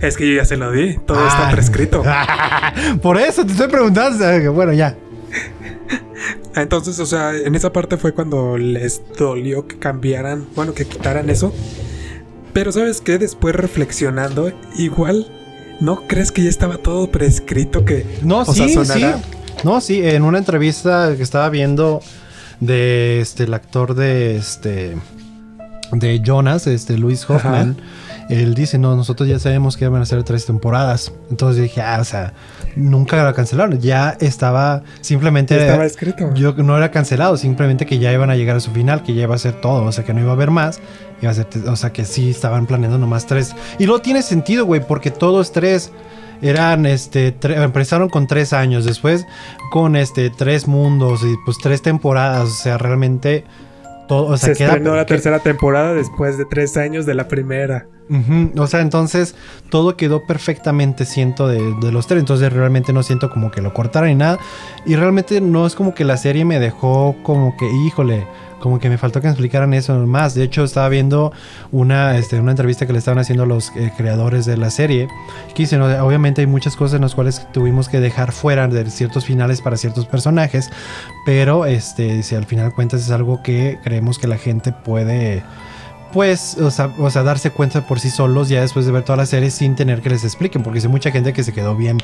[0.01, 0.97] Es que yo ya se lo di.
[1.05, 1.27] Todo ah.
[1.27, 2.03] está prescrito.
[3.01, 4.53] Por eso te estoy preguntando.
[4.53, 4.95] Bueno, ya.
[6.55, 11.29] Entonces, o sea, en esa parte fue cuando les dolió que cambiaran, bueno, que quitaran
[11.29, 11.53] eso.
[12.53, 15.27] Pero sabes qué, después reflexionando, igual,
[15.79, 18.05] ¿no crees que ya estaba todo prescrito que...
[18.23, 19.17] No, o sí, sea, sonara...
[19.17, 19.23] sí.
[19.63, 22.01] No, sí, en una entrevista que estaba viendo
[22.59, 24.97] de este el actor de este
[25.91, 28.08] de Jonas, este Luis Hoffman, Ajá.
[28.29, 31.97] Él dice, "No, nosotros ya sabemos que iban a ser tres temporadas." Entonces dije, "Ah,
[31.99, 32.33] o sea,
[32.75, 36.33] nunca la cancelaron, ya estaba simplemente ya estaba escrito.
[36.35, 39.23] Yo no era cancelado, simplemente que ya iban a llegar a su final, que ya
[39.23, 40.79] iba a ser todo, o sea, que no iba a haber más."
[41.21, 43.53] Iba a ser, o sea, que sí estaban planeando nomás tres.
[43.77, 45.91] Y luego tiene sentido, güey, porque todo es tres
[46.41, 49.25] eran este empezaron con tres años después
[49.71, 53.43] con este tres mundos y pues tres temporadas o sea realmente
[54.09, 57.13] todo, o sea, Se queda- estrenó la que- tercera temporada después de tres años de
[57.13, 57.87] la primera.
[58.57, 59.35] O sea, entonces
[59.69, 62.19] todo quedó perfectamente, siento, de, de los tres.
[62.21, 64.39] Entonces realmente no siento como que lo cortaran ni nada.
[64.87, 68.25] Y realmente no es como que la serie me dejó como que, híjole,
[68.59, 70.35] como que me faltó que me explicaran eso más.
[70.35, 71.31] De hecho, estaba viendo
[71.71, 75.07] una, este, una entrevista que le estaban haciendo los eh, creadores de la serie.
[75.55, 78.89] Que dicen, "O- obviamente hay muchas cosas en las cuales tuvimos que dejar fuera de
[78.89, 80.69] ciertos finales para ciertos personajes.
[81.25, 85.43] Pero, este, si al final cuentas es algo que creemos que la gente puede
[86.11, 89.17] pues, o sea, o sea, darse cuenta por sí solos ya después de ver toda
[89.17, 91.97] la serie sin tener que les expliquen, porque hay mucha gente que se quedó bien,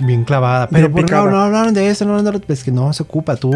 [0.00, 0.68] bien clavada.
[0.68, 3.36] Pero Bien ¿por no, no hablaron de eso, no, no, es que no se ocupa,
[3.36, 3.52] tú,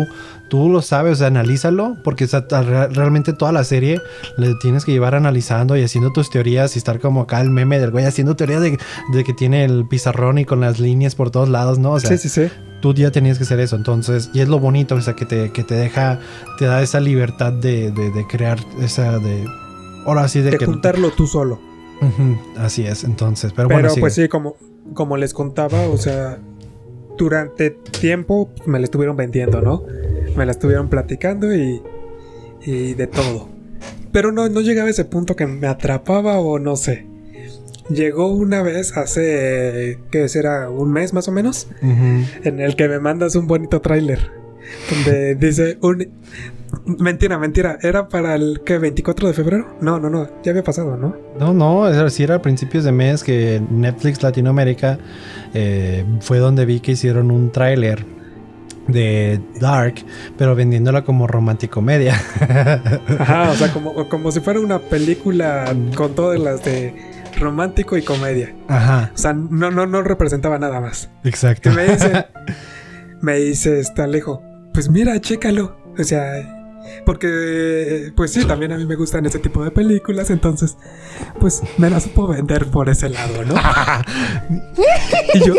[0.49, 4.01] tú lo sabes, o sea, analízalo, porque o sea, realmente toda la serie
[4.37, 7.79] le tienes que llevar analizando y haciendo tus teorías y estar como acá el meme
[7.79, 8.79] del güey haciendo teoría de,
[9.13, 11.93] de que tiene el pizarrón y con las líneas por todos lados, ¿no?
[11.93, 12.53] O sea, sí, sí, sí.
[12.81, 13.77] tú ya tenías que hacer eso.
[13.77, 16.21] Entonces, y es lo bonito, o sea, que te, que te deja,
[16.59, 19.45] te da esa libertad de, de, de crear esa de.
[20.07, 20.67] Ahora sí, de, De que.
[20.67, 21.59] juntarlo tú solo.
[22.59, 23.53] Así es, entonces.
[23.53, 24.01] Pero, Pero bueno, sigue.
[24.01, 24.57] pues sí, como,
[24.95, 26.39] como les contaba, o sea,
[27.17, 29.83] durante tiempo me la estuvieron vendiendo, ¿no?
[30.37, 31.83] Me la estuvieron platicando y,
[32.65, 33.49] y de todo.
[34.13, 37.07] Pero no, no llegaba a ese punto que me atrapaba o no sé.
[37.89, 40.69] Llegó una vez hace, ¿qué será?
[40.71, 44.33] Un mes más o menos, en el que me mandas un bonito tráiler.
[44.91, 46.09] Donde dice un...
[46.85, 47.79] Mentira, mentira.
[47.83, 49.77] ¿Era para el que 24 de febrero?
[49.81, 50.29] No, no, no.
[50.43, 51.17] Ya había pasado, ¿no?
[51.39, 54.99] No, no, es decir, a principios de mes que Netflix Latinoamérica
[55.55, 58.05] eh, fue donde vi que hicieron un tráiler
[58.89, 59.95] de Dark,
[60.39, 62.15] pero vendiéndola como romántico media.
[63.19, 66.95] Ajá, o sea, como, como si fuera una película con todas las de
[67.39, 68.55] romántico y comedia.
[68.69, 71.11] Ajá, O sea, no, no, no representaba nada más.
[71.25, 71.71] exacto.
[71.71, 72.27] Que me dice,
[73.21, 74.43] me dice este Alejo,
[74.77, 75.75] pues mira, chécalo.
[75.99, 80.77] O sea, porque, pues sí, también a mí me gustan ese tipo de películas, entonces,
[81.41, 83.55] pues me la supo vender por ese lado, ¿no?
[85.35, 85.55] y yo,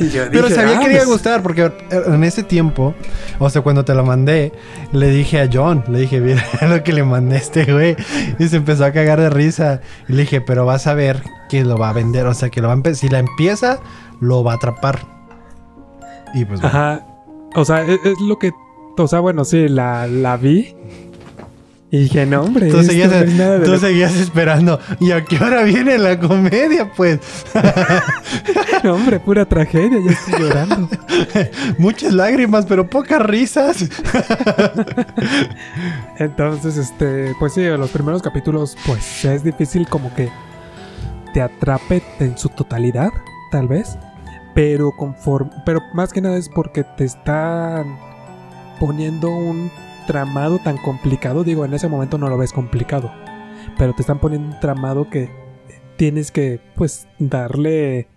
[0.00, 2.42] y yo Pero dije, sabía "Ah, que le iba a pues, gustar porque en ese
[2.42, 2.94] tiempo,
[3.38, 4.52] o sea, cuando te lo mandé,
[4.92, 7.96] le dije a John, le dije, mira lo que le mandé a este güey.
[8.38, 9.80] Y se empezó a cagar de risa.
[10.08, 12.60] Y le dije, pero vas a ver que lo va a vender, o sea, que
[12.60, 13.80] lo va a si la empieza,
[14.20, 15.06] lo va a atrapar.
[16.34, 16.76] Y pues bueno.
[16.76, 17.07] Ajá.
[17.54, 18.52] O sea, es, es lo que.
[18.96, 20.74] O sea, bueno, sí, la, la vi.
[21.90, 22.68] Y dije, no, hombre.
[22.68, 24.78] Tú no lo- seguías esperando.
[25.00, 26.92] ¿Y a qué hora viene la comedia?
[26.94, 27.18] Pues
[28.84, 29.98] No, hombre, pura tragedia.
[30.04, 30.88] Ya estoy llorando.
[31.78, 33.88] muchas lágrimas, pero pocas risas.
[36.18, 37.34] Entonces, este.
[37.38, 40.28] Pues sí, los primeros capítulos, pues es difícil como que
[41.32, 43.10] te atrape en su totalidad,
[43.50, 43.96] tal vez.
[44.58, 45.52] Pero conforme.
[45.64, 47.96] Pero más que nada es porque te están
[48.80, 49.70] poniendo un
[50.08, 51.44] tramado tan complicado.
[51.44, 53.08] Digo, en ese momento no lo ves complicado.
[53.78, 55.30] Pero te están poniendo un tramado que
[55.96, 58.08] tienes que, pues, darle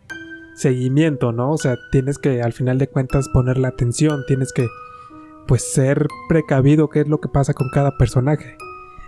[0.55, 1.51] seguimiento, ¿no?
[1.51, 4.65] O sea, tienes que al final de cuentas ponerle atención, tienes que,
[5.45, 8.57] pues, ser precavido qué es lo que pasa con cada personaje.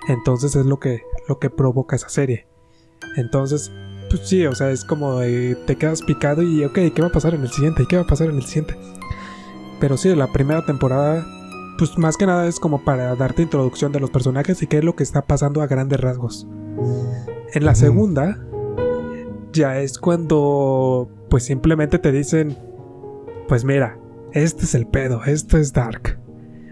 [0.08, 2.46] Entonces es lo que, lo que provoca esa serie.
[3.16, 3.72] Entonces,
[4.14, 7.12] pues sí, o sea, es como de- te quedas picado y, ok, ¿qué va a
[7.12, 7.82] pasar en el siguiente?
[7.84, 8.76] ¿Y qué va a pasar en el siguiente?
[9.80, 11.26] Pero sí, la primera temporada,
[11.80, 14.84] pues más que nada es como para darte introducción de los personajes y qué es
[14.84, 16.48] lo que está pasando a grandes rasgos.
[17.54, 18.40] En la segunda,
[19.52, 22.56] ya es cuando, pues simplemente te dicen,
[23.48, 23.98] pues mira,
[24.32, 26.20] este es el pedo, esto es Dark.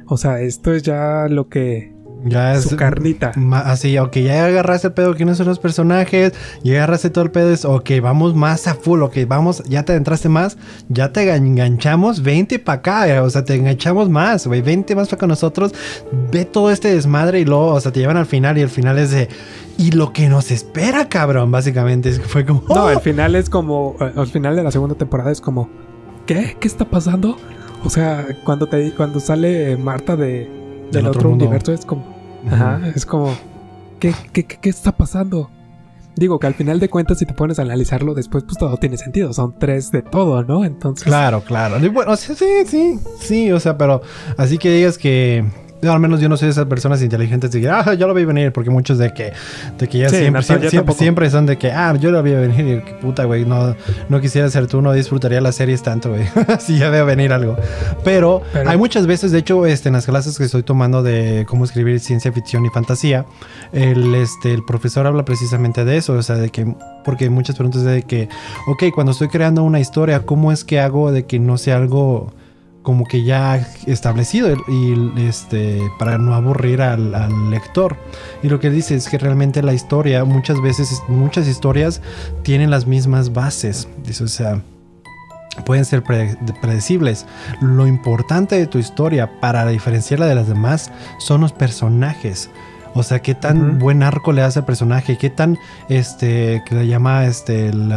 [0.08, 1.96] O sea, esto es ya lo que...
[2.24, 3.32] Ya es Su carnita.
[3.66, 7.52] así, ok, ya agarraste el pedo, quiénes son los personajes, ya agarraste todo el pedo,
[7.52, 10.58] es, ok, vamos más a full, ok, vamos, ya te entraste más,
[10.90, 14.96] ya te gan- enganchamos, 20 para acá, eh, o sea, te enganchamos más, güey, 20
[14.96, 15.74] más para con nosotros,
[16.32, 19.00] ve todo este desmadre y luego, o sea, te llevan al final y el final
[19.00, 19.28] es de,
[19.78, 22.88] y lo que nos espera, cabrón, básicamente, fue como, No, ¡oh!
[22.88, 25.70] al final es como, eh, al final de la segunda temporada es como,
[26.28, 26.56] ¿qué?
[26.60, 27.36] ¿Qué está pasando?
[27.84, 30.61] O sea, cuando te cuando sale Marta de,
[30.92, 32.06] del otro, universo es como,
[32.50, 33.34] ajá, es como,
[34.00, 35.50] ¿qué, qué, qué, qué está pasando?
[36.16, 38.98] Digo que al final de cuentas, si te pones a analizarlo después, pues todo tiene
[38.98, 39.32] sentido.
[39.34, 40.66] Son tres de todo, ¿no?
[40.66, 41.06] Entonces.
[41.06, 41.78] Claro, claro.
[41.92, 44.02] Bueno, sí, sí, sí, sí, o sea, pero
[44.36, 45.46] así que digas que
[45.84, 48.26] al menos yo no soy de esas personas inteligentes de que, ah, yo lo vi
[48.26, 49.34] venir, porque muchos de que,
[49.78, 52.82] de que ya Sí, siempre, siempre, son de que, ah, yo lo vi venir y
[52.86, 53.76] que puta, güey, no,
[54.10, 56.24] no quisiera ser tú, no disfrutaría las series tanto, güey,
[56.60, 57.56] si ya veo venir algo.
[58.04, 61.46] Pero, Pero- hay muchas veces, de hecho, este, en las clases que estoy tomando de
[61.48, 63.26] cómo escribir ciencia ficción y fantasía,
[63.72, 67.84] el, este, el profesor habla precisamente de eso, o sea, de que, porque muchas preguntas
[67.84, 68.30] de que,
[68.68, 72.32] ok, cuando estoy creando una historia, ¿cómo es que hago de que no sea algo
[72.84, 77.98] como que ya establecido y este para no aburrir al, al, lector
[78.42, 82.02] y lo que dice es que realmente la historia muchas veces muchas historias
[82.42, 84.62] tienen las mismas bases dice o sea
[85.66, 87.26] pueden ser predecibles.
[87.60, 92.50] Lo importante de tu historia para diferenciarla de las demás son los personajes.
[92.94, 96.88] O sea, qué tan buen arco le hace al personaje, qué tan, este, que le
[96.88, 97.92] llama, este, el,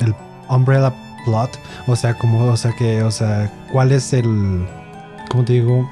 [0.00, 0.14] el
[0.48, 0.92] umbrella
[1.24, 1.58] plot.
[1.86, 4.66] O sea, como, o sea, que, o sea, cuál es el,
[5.28, 5.88] ¿cómo te digo?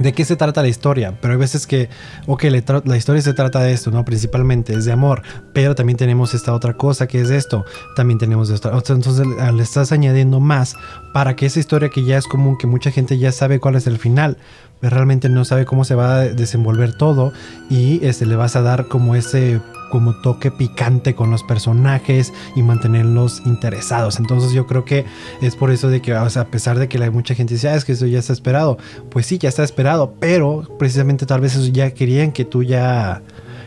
[0.00, 1.90] de qué se trata la historia, pero hay veces que,
[2.26, 2.44] ok,
[2.84, 4.04] la, historia se trata de esto, ¿no?
[4.04, 7.66] Principalmente es de amor, pero también tenemos esta otra cosa que es esto,
[7.96, 8.72] también tenemos esto.
[8.72, 10.74] Entonces le estás añadiendo más
[11.12, 13.86] para que esa historia que ya es común, que mucha gente ya sabe cuál es
[13.86, 14.38] el final,
[14.80, 17.34] realmente no sabe cómo se va a desenvolver todo
[17.68, 22.62] y este, le vas a dar como ese como toque picante con los personajes y
[22.62, 24.18] mantenerlos interesados.
[24.18, 25.04] Entonces yo creo que
[25.42, 27.84] es por eso de que, a pesar de que hay mucha gente dice, ah, es
[27.84, 28.78] que eso ya está esperado,
[29.10, 33.22] pues sí, ya está esperado, pero precisamente tal vez ellos ya querían que tú ya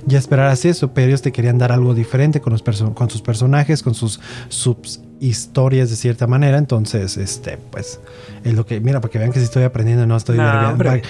[0.06, 3.84] ya esperaras eso, pero ellos te querían dar algo diferente con, los con sus personajes,
[3.84, 6.58] con sus subs historias de cierta manera.
[6.58, 8.00] Entonces, este, pues,
[8.44, 10.38] es lo que, mira, para que vean que sí estoy aprendiendo, no estoy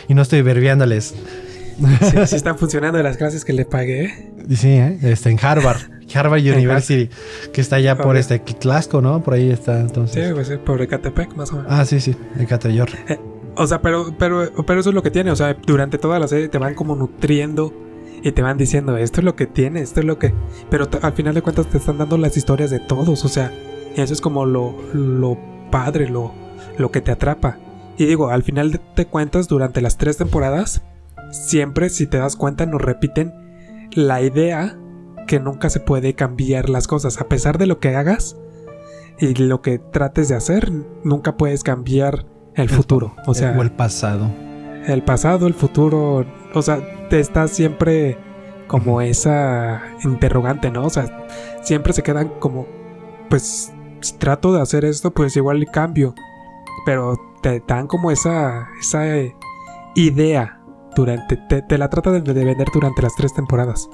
[0.08, 1.16] y no estoy verbiándoles.
[2.26, 4.32] Sí, están funcionando las clases que le pagué.
[4.50, 4.98] Sí, ¿eh?
[5.04, 5.78] está en Harvard,
[6.14, 7.10] Harvard University,
[7.52, 9.22] que está allá por este Kitlasco, ¿no?
[9.24, 10.28] Por ahí está entonces.
[10.28, 11.72] Sí, pues por Ecatepec, más o menos.
[11.72, 13.10] Ah, sí, sí, Ecatepec.
[13.10, 13.20] Eh,
[13.56, 15.32] o sea, pero, pero, pero eso es lo que tiene.
[15.32, 17.74] O sea, durante toda la serie te van como nutriendo
[18.24, 20.34] y te van diciendo esto es lo que tiene, esto es lo que.
[20.70, 23.26] Pero al final de cuentas te están dando las historias de todos.
[23.26, 23.52] O sea,
[23.96, 25.38] eso es como lo, lo
[25.72, 26.34] padre, lo,
[26.78, 27.58] lo que te atrapa.
[27.98, 30.82] Y digo, al final de cuentas, durante las tres temporadas,
[31.34, 33.34] siempre, si te das cuenta, nos repiten
[33.92, 34.78] la idea
[35.28, 37.20] que nunca se puede cambiar las cosas.
[37.20, 38.38] A pesar de lo que hagas
[39.20, 40.72] y lo que trates de hacer,
[41.04, 43.16] nunca puedes cambiar el, futuro.
[43.26, 44.30] O sea, o el pasado.
[44.86, 46.26] El pasado, el futuro.
[46.54, 48.18] O sea, te está siempre
[48.68, 50.86] como esa interrogante, ¿no?
[50.86, 51.26] O sea,
[51.64, 52.68] siempre se quedan como,
[53.30, 56.14] pues, si trato de hacer esto, pues igual cambio.
[56.86, 59.06] Pero te dan como esa, esa
[59.96, 60.63] idea
[60.96, 61.38] durante.
[61.38, 63.90] Te, la trata de, vender durante las tres temporadas.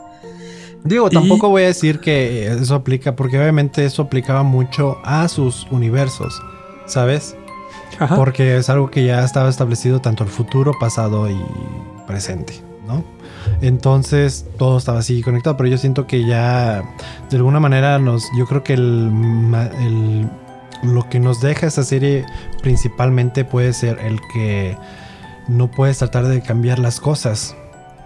[0.84, 5.68] Digo, tampoco voy a decir que eso aplica, porque obviamente eso aplicaba mucho a sus
[5.72, 6.42] universos,
[6.86, 7.36] ¿sabes?
[8.16, 11.38] Porque es algo que ya estaba establecido tanto el futuro, pasado y
[12.08, 13.04] presente, ¿no?
[13.62, 16.84] Entonces todo estaba así conectado, pero yo siento que ya
[17.30, 20.30] de alguna manera nos, yo creo que el,
[20.84, 22.26] lo que nos deja esa serie
[22.62, 24.78] principalmente puede ser el que
[25.50, 27.56] no puedes tratar de cambiar las cosas.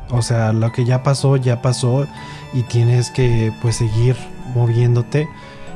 [0.09, 2.07] O sea, lo que ya pasó, ya pasó
[2.53, 4.15] y tienes que pues seguir
[4.53, 5.27] moviéndote.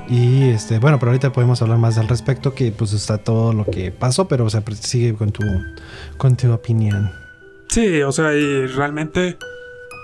[0.09, 3.65] Y este, bueno, pero ahorita podemos hablar más al respecto, que pues está todo lo
[3.65, 5.43] que pasó, pero o sea, sigue con tu,
[6.17, 7.11] con tu opinión.
[7.67, 9.37] Sí, o sea, y realmente,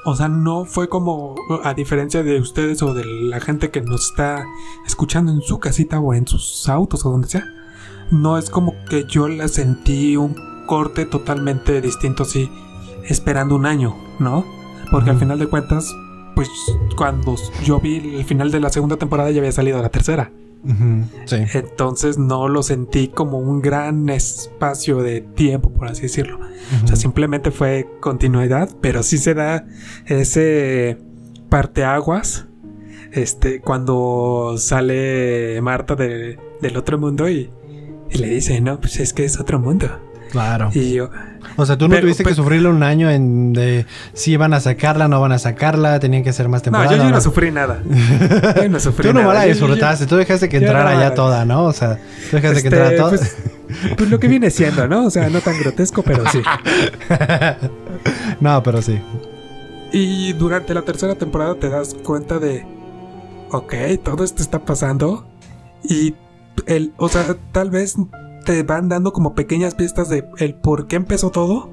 [0.06, 4.10] o sea, no fue como, a diferencia de ustedes o de la gente que nos
[4.10, 4.46] está
[4.86, 7.46] escuchando en su casita o en sus autos o donde sea,
[8.12, 12.50] no es como que yo la sentí un corte totalmente distinto así,
[13.08, 14.46] esperando un año, ¿no?
[14.92, 15.96] Porque al final de cuentas,
[16.36, 16.50] pues
[16.96, 20.32] cuando yo vi el final de la segunda temporada ya había salido la tercera.
[21.54, 26.40] Entonces no lo sentí como un gran espacio de tiempo, por así decirlo.
[26.84, 29.66] O sea, simplemente fue continuidad, pero sí se da
[30.06, 30.98] ese
[31.50, 32.48] parteaguas.
[33.12, 37.52] Este, cuando sale Marta del otro mundo y,
[38.10, 39.88] y le dice, no, pues es que es otro mundo.
[40.34, 40.72] Claro.
[40.74, 41.12] Y yo.
[41.58, 45.08] O sea, tú no tuviste que sufrirlo un año en de si iban a sacarla,
[45.08, 46.98] no van a sacarla, tenían que hacer más temporadas.
[46.98, 47.84] No, yo, no sufrí nada.
[48.56, 51.66] yo no sufrí tú no la disfrutaste, tú dejaste que entrara ya toda, ¿no?
[51.66, 52.00] O sea,
[52.32, 53.10] tú dejaste que entrara este, toda.
[53.12, 53.38] Pues,
[53.96, 55.06] pues, lo que viene siendo, ¿no?
[55.06, 56.42] O sea, no tan grotesco, pero sí.
[58.40, 59.00] no, pero sí.
[59.92, 62.66] Y durante la tercera temporada te das cuenta de.
[63.52, 65.28] Ok, todo esto está pasando.
[65.84, 66.16] Y
[66.66, 66.92] el.
[66.98, 67.98] O sea, tal vez
[68.44, 71.72] te van dando como pequeñas pistas de el por qué empezó todo.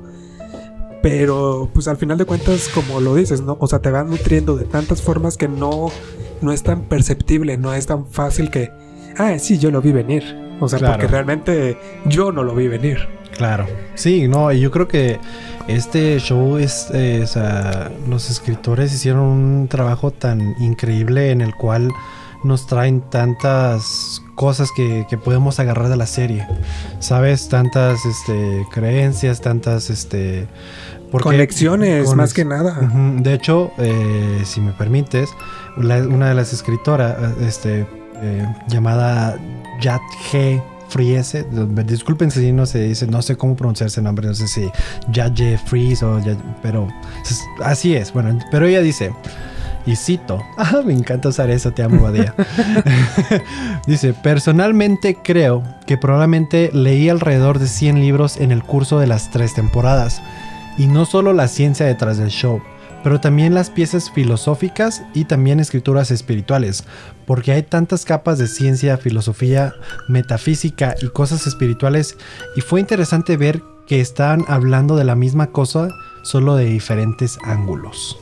[1.03, 3.57] Pero pues al final de cuentas, como lo dices, ¿no?
[3.59, 5.91] O sea, te van nutriendo de tantas formas que no,
[6.43, 8.71] no es tan perceptible, no es tan fácil que,
[9.17, 10.23] ah, sí, yo lo vi venir.
[10.61, 12.99] O sea, porque realmente yo no lo vi venir.
[13.35, 13.67] Claro.
[13.95, 15.19] Sí, no, y yo creo que
[15.69, 21.55] este show es, eh, o sea, los escritores hicieron un trabajo tan increíble en el
[21.55, 21.91] cual
[22.45, 26.47] nos traen tantas cosas que, podemos agarrar de la serie.
[26.99, 27.51] ¿Sabes?
[27.51, 29.91] Tantas este, creencias, tantas...
[29.91, 30.49] Este,
[31.11, 32.79] Conexiones, más que nada.
[33.19, 35.29] De hecho, eh, si me permites,
[35.77, 37.85] una de las escritoras, este,
[38.23, 39.39] eh, llamada
[39.83, 40.01] Yat
[40.33, 41.45] He Friese,
[41.85, 44.71] disculpen si no se dice, no sé cómo pronunciar ese nombre, no sé si
[45.13, 46.19] Judge Fries o
[46.63, 46.89] pero
[47.63, 49.13] así es, bueno, pero ella dice,
[49.87, 52.35] y cito, ah, me encanta usar eso, te amo, Badía.
[53.87, 59.31] Dice, personalmente creo que probablemente leí alrededor de 100 libros en el curso de las
[59.31, 60.23] tres temporadas.
[60.79, 62.63] Y no solo la ciencia detrás del show,
[63.03, 66.85] pero también las piezas filosóficas y también escrituras espirituales,
[67.27, 69.75] porque hay tantas capas de ciencia, filosofía,
[70.09, 72.17] metafísica y cosas espirituales,
[72.57, 75.89] y fue interesante ver que estaban hablando de la misma cosa,
[76.23, 78.17] solo de diferentes ángulos.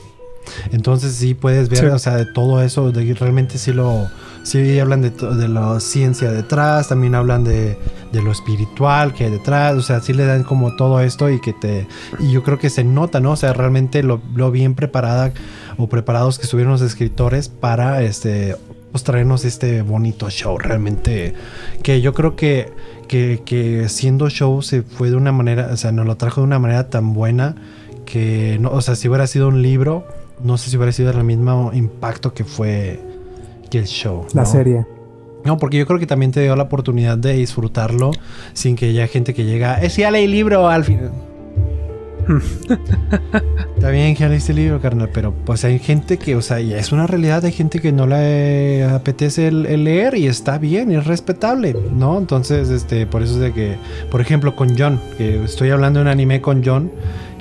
[0.71, 4.07] Entonces sí puedes ver, o sea, de todo eso, de realmente sí lo,
[4.43, 7.77] sí hablan de, de la ciencia detrás, también hablan de,
[8.11, 11.39] de, lo espiritual que hay detrás, o sea, sí le dan como todo esto y
[11.39, 11.87] que te,
[12.19, 13.31] y yo creo que se nota, ¿no?
[13.31, 15.33] O sea, realmente lo, lo bien preparada
[15.77, 18.55] o preparados que estuvieron los escritores para, este,
[18.91, 21.33] pues traernos este bonito show, realmente,
[21.83, 22.71] que yo creo que,
[23.07, 26.47] que, que siendo show se fue de una manera, o sea, nos lo trajo de
[26.47, 27.55] una manera tan buena
[28.05, 30.07] que, no, o sea, si hubiera sido un libro,
[30.43, 32.99] no sé si hubiera sido el mismo impacto que fue
[33.69, 34.25] que el show.
[34.33, 34.85] La serie.
[35.45, 38.11] No, porque yo creo que también te dio la oportunidad de disfrutarlo
[38.53, 41.11] sin que haya gente que llega, es ya leí libro al final.
[43.75, 46.91] Está bien que leíste el libro, carnal, pero pues hay gente que, o sea, es
[46.91, 51.75] una realidad, hay gente que no le apetece el, leer y está bien, es respetable,
[51.95, 52.17] ¿no?
[52.17, 53.77] Entonces, este, por eso es de que,
[54.11, 56.91] por ejemplo, con John, que estoy hablando de un anime con John,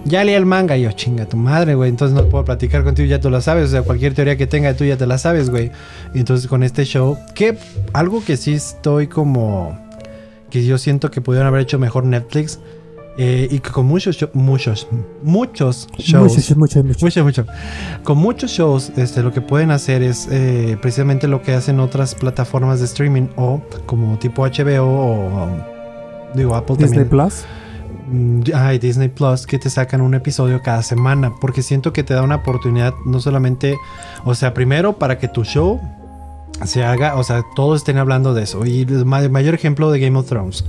[0.04, 0.76] ya leí el manga.
[0.76, 1.90] Y yo, chinga tu madre, güey.
[1.90, 3.66] Entonces no puedo platicar contigo, ya tú lo sabes.
[3.66, 5.70] O sea, cualquier teoría que tenga tú ya te la sabes, güey.
[6.14, 7.58] Y entonces con este show, que
[7.92, 9.78] algo que sí estoy como.
[10.50, 12.58] que yo siento que pudieron haber hecho mejor Netflix.
[13.20, 14.86] Eh, y que con muchos, muchos,
[15.24, 16.36] muchos shows.
[16.36, 17.24] Muchos, muchos, muchos.
[17.24, 17.46] Muchos,
[18.04, 22.14] Con muchos shows, este, lo que pueden hacer es eh, precisamente lo que hacen otras
[22.14, 25.48] plataformas de streaming o como tipo HBO o,
[26.32, 27.44] digo Apple Disney Plus.
[28.10, 32.14] Mm, ay, Disney Plus que te sacan un episodio cada semana, porque siento que te
[32.14, 33.76] da una oportunidad no solamente,
[34.24, 35.80] o sea, primero para que tu show
[36.64, 38.64] se haga, o sea, todos estén hablando de eso.
[38.66, 40.64] Y el mayor ejemplo de Game of Thrones.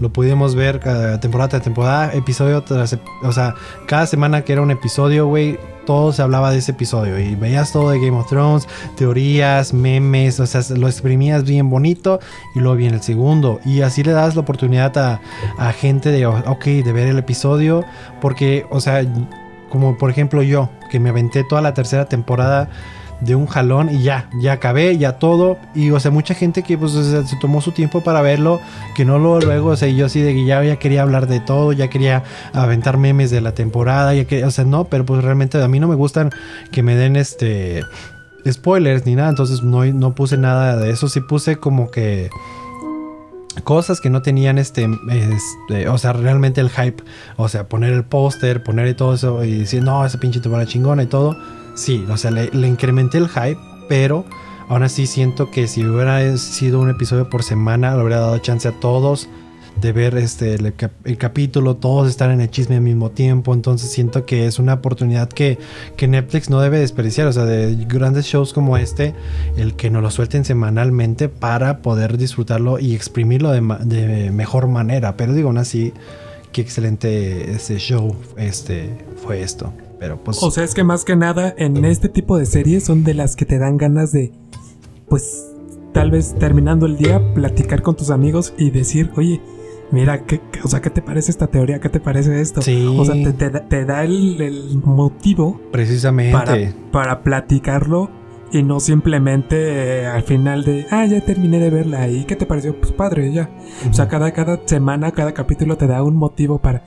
[0.00, 3.54] Lo pudimos ver cada temporada tras temporada, episodio tras, o sea,
[3.86, 7.72] cada semana que era un episodio, güey, todo se hablaba de ese episodio y veías
[7.72, 12.20] todo de Game of Thrones, teorías, memes, o sea, lo exprimías bien bonito
[12.54, 13.60] y luego viene el segundo.
[13.64, 15.20] Y así le das la oportunidad a,
[15.58, 17.84] a gente de, ok, de ver el episodio
[18.20, 19.04] porque, o sea,
[19.70, 22.68] como por ejemplo yo, que me aventé toda la tercera temporada
[23.24, 25.56] de un jalón y ya, ya acabé, ya todo.
[25.74, 28.60] Y o sea, mucha gente que pues se tomó su tiempo para verlo,
[28.94, 31.40] que no lo luego, o sea, yo así de que ya, ya quería hablar de
[31.40, 35.22] todo, ya quería aventar memes de la temporada, ya que, o sea, no, pero pues
[35.22, 36.30] realmente a mí no me gustan
[36.70, 37.82] que me den este
[38.50, 42.28] spoilers ni nada, entonces no, no puse nada de eso, sí puse como que
[43.62, 47.04] cosas que no tenían este, este, o sea, realmente el hype,
[47.36, 51.04] o sea, poner el póster, poner todo eso y decir, no, esa pinche temporada chingona
[51.04, 51.36] y todo
[51.74, 53.58] sí, o sea, le, incrementé el hype,
[53.88, 54.24] pero
[54.68, 58.68] aún así siento que si hubiera sido un episodio por semana, le habría dado chance
[58.68, 59.28] a todos
[59.80, 63.54] de ver este el, capítulo, todos estar en el chisme al mismo tiempo.
[63.54, 65.58] Entonces siento que es una oportunidad que,
[65.96, 67.26] que, Netflix no debe desperdiciar.
[67.26, 69.14] O sea, de grandes shows como este,
[69.56, 75.16] el que nos lo suelten semanalmente para poder disfrutarlo y exprimirlo de, de mejor manera.
[75.16, 75.92] Pero digo, aún así,
[76.52, 78.90] qué excelente ese show este,
[79.24, 79.72] fue esto.
[80.24, 83.14] Pues, o sea, es que más que nada en este tipo de series son de
[83.14, 84.32] las que te dan ganas de,
[85.08, 85.52] pues,
[85.92, 89.40] tal vez terminando el día, platicar con tus amigos y decir, oye,
[89.90, 91.78] mira, ¿qué, o sea, ¿qué te parece esta teoría?
[91.78, 92.62] ¿Qué te parece esto?
[92.62, 92.84] Sí.
[92.98, 93.14] O sea,
[93.68, 95.60] te, da el, motivo.
[95.70, 96.74] Precisamente.
[96.90, 98.10] Para, platicarlo
[98.50, 102.44] y no simplemente eh, al final de, ah, ya terminé de verla y ¿qué te
[102.44, 102.78] pareció?
[102.78, 103.50] Pues padre, ya.
[103.88, 106.84] O sea, cada, cada semana, cada capítulo te da un motivo para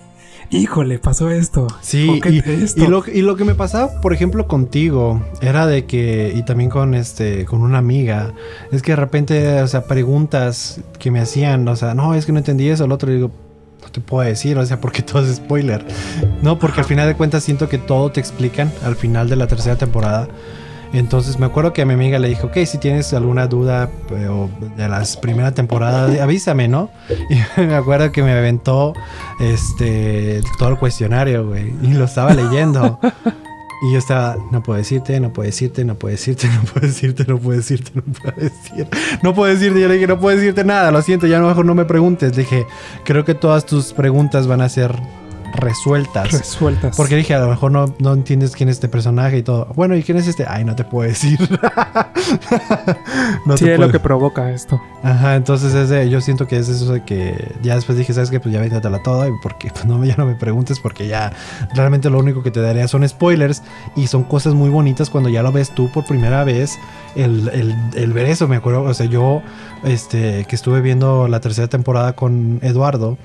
[0.49, 1.67] híjole, pasó esto.
[1.81, 6.43] Sí, y, lo, y, lo, que me pasaba, por ejemplo, contigo, era de que, y
[6.43, 8.33] también con este, con una amiga,
[8.71, 12.31] es que de repente, o sea, preguntas que me hacían, o sea, no, es que
[12.31, 13.31] no entendí eso, el otro digo,
[13.81, 15.85] no te puedo decir, o sea, porque todo es spoiler.
[16.41, 19.47] No, porque al final de cuentas siento que todo te explican al final de la
[19.47, 20.27] tercera temporada.
[20.99, 24.47] Entonces me acuerdo que a mi amiga le dijo, ok, si tienes alguna duda eh,
[24.77, 26.89] de las primeras temporadas, avísame, ¿no?
[27.57, 28.93] Y me acuerdo que me aventó
[29.39, 32.99] este todo el cuestionario, güey, y lo estaba leyendo.
[33.81, 37.25] Y yo estaba, no puedo decirte, no puedo decirte, no puedo decirte, no puedo decirte,
[37.27, 39.81] no puedo decirte, no puedo decirte, no puedo decirte.
[39.81, 42.35] Yo le dije, no puedo decirte nada, lo siento, ya mejor no me preguntes.
[42.35, 42.65] Dije,
[43.03, 44.95] creo que todas tus preguntas van a ser
[45.53, 46.31] resueltas.
[46.31, 46.95] Resueltas.
[46.95, 49.67] Porque dije, a lo mejor no, no entiendes quién es este personaje y todo.
[49.75, 50.45] Bueno, ¿y quién es este?
[50.47, 51.39] Ay, no te puedo decir.
[53.45, 54.81] no sí, es lo que provoca esto.
[55.03, 58.29] Ajá, entonces es de, yo siento que es eso de que ya después dije, ¿sabes
[58.29, 58.39] qué?
[58.39, 59.27] Pues ya véntatela toda.
[59.27, 61.33] Y porque pues no, ya no me preguntes porque ya
[61.73, 63.63] realmente lo único que te daría son spoilers.
[63.95, 66.77] Y son cosas muy bonitas cuando ya lo ves tú por primera vez.
[67.15, 68.83] El, el, el ver eso, me acuerdo.
[68.83, 69.41] O sea, yo
[69.83, 73.17] este, que estuve viendo la tercera temporada con Eduardo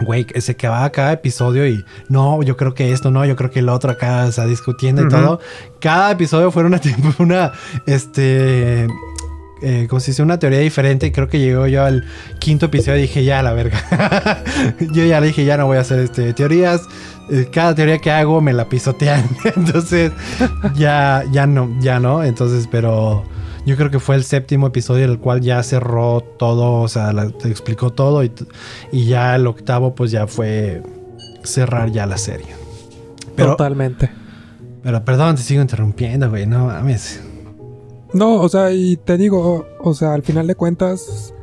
[0.00, 3.60] güey, se quedaba cada episodio y no, yo creo que esto, no, yo creo que
[3.60, 5.40] el otro acá, está discutiendo y todo.
[5.80, 6.80] Cada episodio fue una,
[7.18, 7.52] una,
[7.86, 8.86] este,
[9.62, 12.04] eh, como si dice, una teoría diferente y creo que llegó yo al
[12.38, 14.42] quinto episodio y dije, ya, la verga.
[14.92, 16.82] yo ya le dije, ya no voy a hacer este, teorías.
[17.30, 19.24] Eh, cada teoría que hago me la pisotean.
[19.56, 20.12] Entonces,
[20.74, 22.22] ya, ya no, ya no.
[22.22, 23.24] Entonces, pero
[23.66, 27.12] yo creo que fue el séptimo episodio en el cual ya cerró todo, o sea,
[27.38, 28.32] te explicó todo y,
[28.92, 30.82] y, ya el octavo pues ya fue
[31.42, 32.48] cerrar ya la serie.
[33.36, 34.10] Totalmente.
[34.82, 37.22] Pero perdón, te sigo interrumpiendo, güey, no mames.
[38.12, 41.34] No, o sea, y te digo, o sea, al final de cuentas,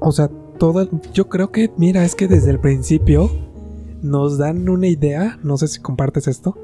[0.00, 3.30] o sea, todo, yo creo que, mira, es que desde el principio
[4.02, 6.56] nos dan una idea, no sé si compartes esto,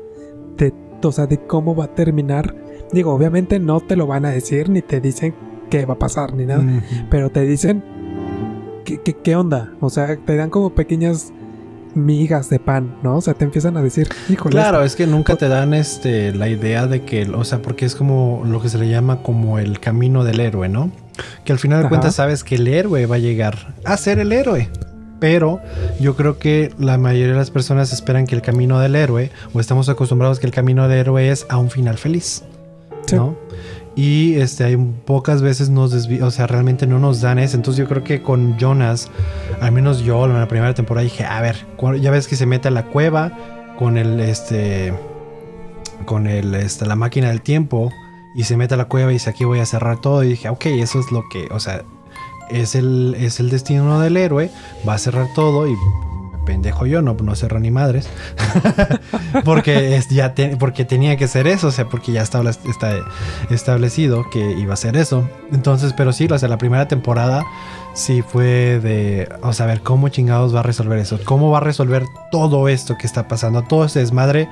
[0.56, 0.72] de,
[1.02, 2.56] o sea, de cómo va a terminar
[2.92, 5.34] Digo, obviamente no te lo van a decir ni te dicen
[5.70, 6.64] qué va a pasar ni nada,
[7.10, 7.82] pero te dicen
[8.84, 11.32] ¿qué, qué, onda, o sea, te dan como pequeñas
[11.94, 13.16] migas de pan, ¿no?
[13.16, 14.52] O sea, te empiezan a decir, híjole.
[14.52, 17.96] Claro, es que nunca te dan este la idea de que, o sea, porque es
[17.96, 20.90] como lo que se le llama como el camino del héroe, ¿no?
[21.44, 24.32] Que al final de cuentas sabes que el héroe va a llegar a ser el
[24.32, 24.68] héroe.
[25.18, 25.62] Pero
[25.98, 29.60] yo creo que la mayoría de las personas esperan que el camino del héroe, o
[29.60, 32.44] estamos acostumbrados que el camino del héroe es a un final feliz.
[33.12, 33.36] ¿No?
[33.94, 37.56] Y este, hay pocas veces nos desvío, o sea, realmente no nos dan eso.
[37.56, 39.08] Entonces yo creo que con Jonas,
[39.60, 41.66] al menos yo en la primera temporada dije, a ver,
[42.00, 43.32] ya ves que se mete a la cueva
[43.78, 44.92] con el, este,
[46.04, 47.90] con el, este, la máquina del tiempo
[48.34, 50.22] y se mete a la cueva y dice, aquí voy a cerrar todo.
[50.22, 51.82] Y dije, ok, eso es lo que, o sea,
[52.50, 54.50] es el, es el destino del héroe,
[54.86, 55.74] va a cerrar todo y
[56.46, 58.08] pendejo yo, no, no cerró ni madres.
[59.44, 62.40] porque, es, ya porque tenía que ser eso, o sea, porque ya está
[63.50, 65.28] establecido que iba a ser eso.
[65.52, 67.44] Entonces, pero sí, o sea, la primera temporada
[67.92, 71.58] sí fue de, o sea, a ver cómo chingados va a resolver eso, cómo va
[71.58, 74.48] a resolver todo esto que está pasando, todo ese desmadre,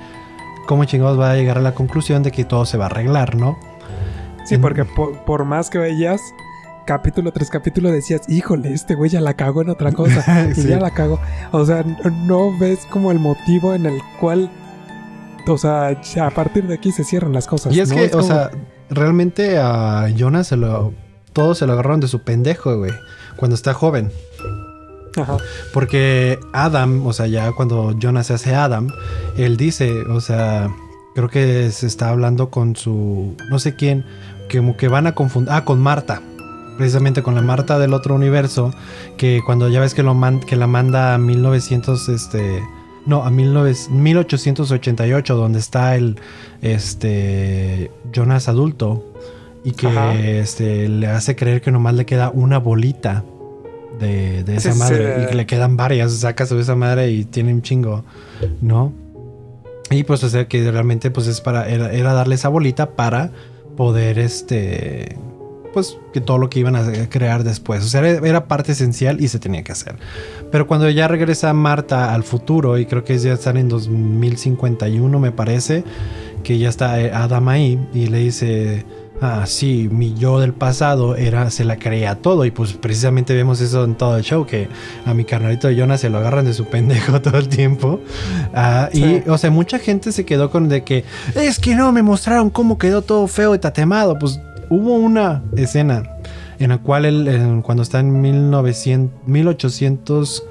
[0.67, 3.37] cómo chingados va a llegar a la conclusión de que todo se va a arreglar,
[3.37, 3.57] ¿no?
[4.45, 6.21] Sí, porque por, por más que veías,
[6.85, 10.49] capítulo tras capítulo decías, híjole, este güey ya la cago en otra cosa.
[10.57, 11.21] Y ya la cago.
[11.53, 11.85] O sea,
[12.27, 14.51] no ves como el motivo en el cual.
[15.47, 17.75] O sea, a partir de aquí se cierran las cosas.
[17.75, 18.51] Y es que, o sea,
[18.91, 20.93] realmente a Jonas se lo.
[21.33, 22.93] Todos se lo agarraron de su pendejo, güey.
[23.37, 24.13] Cuando está joven.
[25.17, 25.37] Ajá.
[25.73, 28.89] Porque Adam, o sea, ya cuando Jonas se hace Adam,
[29.37, 30.71] él dice, o sea,
[31.15, 33.37] creo que se está hablando con su.
[33.51, 34.05] No sé quién.
[34.51, 35.53] Como que van a confundir.
[35.53, 36.23] Ah, con Marta
[36.77, 38.73] precisamente con la Marta del otro universo,
[39.17, 40.17] que cuando ya ves que, lo
[40.47, 42.63] que la manda a 1900, este,
[43.07, 46.17] no, a 1888, donde está el,
[46.63, 49.05] este, Jonas adulto,
[49.65, 53.25] y que este, le hace creer que nomás le queda una bolita
[53.99, 57.63] de, esa madre, y que le quedan varias, saca su esa madre y tiene un
[57.63, 58.05] chingo,
[58.61, 58.93] ¿no?
[59.91, 63.31] Y pues, o sea, que realmente, pues es para, era, era darle esa bolita para
[63.77, 65.17] poder, este,
[65.75, 67.85] pues que todo lo que iban a crear después.
[67.85, 69.97] O sea, era, parte esencial y se tenía que hacer.
[70.53, 75.33] Pero cuando ya regresa Marta al futuro, y creo que ya están en 2051, me
[75.33, 75.83] parece,
[76.45, 78.87] que ya está eh, Adam ahí y le dice,
[79.21, 82.45] ah, sí, mi yo del pasado era, se la creía todo.
[82.45, 84.69] Y pues precisamente vemos eso en todo el show, que
[85.05, 88.01] a mi carnalito de Jonas se lo agarran de su pendejo todo el tiempo.
[88.55, 91.05] Ah, y, o sea, mucha gente se quedó con de que,
[91.35, 94.17] es que no, me mostraron cómo quedó todo feo y tatemado.
[94.19, 94.39] Pues
[94.75, 96.03] hubo una escena
[96.59, 100.45] en la cual él, cuando está en 1900, 1800,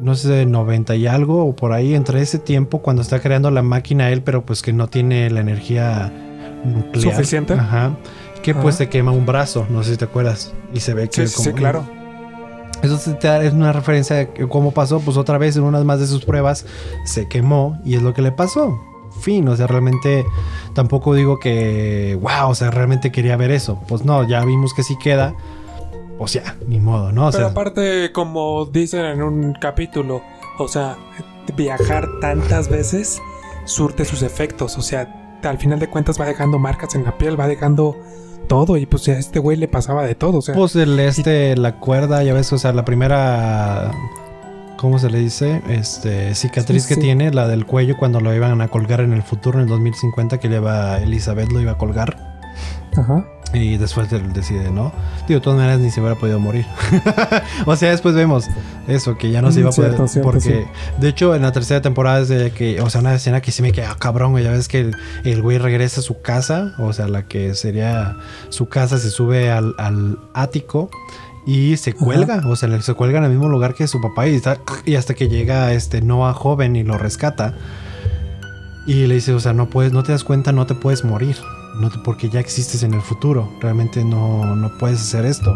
[0.00, 3.62] no sé, 90 y algo, o por ahí, entre ese tiempo, cuando está creando la
[3.62, 6.12] máquina él, pero pues que no tiene la energía
[6.64, 7.14] nuclear.
[7.14, 7.54] Suficiente.
[7.54, 7.96] Ajá.
[8.42, 10.52] Que pues se quema un brazo, no sé si te acuerdas.
[10.74, 11.26] Y se ve que...
[11.28, 11.84] Sí, claro.
[12.82, 16.24] Eso es una referencia de cómo pasó, pues otra vez en unas más de sus
[16.24, 16.66] pruebas
[17.04, 18.76] se quemó y es lo que le pasó
[19.22, 19.48] fin.
[19.48, 20.26] O sea, realmente
[20.74, 23.80] tampoco digo que, wow, o sea, realmente quería ver eso.
[23.88, 25.34] Pues no, ya vimos que sí queda.
[26.18, 27.30] Pues ya, ni modo, ¿no?
[27.30, 30.22] Pero aparte, como dicen en un capítulo,
[30.58, 30.96] o sea,
[31.56, 33.20] viajar tantas veces
[33.64, 34.76] surte sus efectos.
[34.78, 37.96] O sea, al final de cuentas va dejando marcas en la piel, va dejando
[38.48, 40.54] todo y pues a este güey le pasaba de todo, o sea.
[40.54, 43.90] Pues el este, la cuerda, ya ves, o sea, la primera
[44.82, 45.62] ¿cómo se le dice?
[45.68, 47.00] Este, cicatriz Sí, que sí.
[47.00, 50.38] tiene, la del cuello cuando lo iban a colgar en el futuro, en el 2050,
[50.38, 52.16] que lleva Elizabeth lo iba a colgar.
[52.96, 53.24] Ajá.
[53.54, 54.92] Y después él decide, ¿no?
[55.28, 56.66] Digo, de todas maneras ni se hubiera podido morir.
[57.66, 58.48] o sea, después vemos
[58.88, 59.90] eso, que ya no se iba a poder.
[59.90, 60.66] cierto, cierto, porque,
[60.98, 63.62] de hecho, en la tercera temporada es de que, o sea, una escena que sí
[63.62, 64.42] me queda cabrón, güey.
[64.42, 68.16] Ya ves que el, el güey regresa a su casa, o sea, la que sería
[68.48, 70.90] su casa, se sube al, al ático
[71.46, 74.34] y se cuelga, o sea, se cuelga en el mismo lugar que su papá y,
[74.36, 77.54] está, y hasta que llega este Noah joven y lo rescata.
[78.86, 81.36] Y le dice, o sea, no puedes, no te das cuenta, no te puedes morir.
[81.80, 83.48] No te- porque ya existes en el futuro.
[83.60, 85.54] Realmente no, no puedes hacer esto.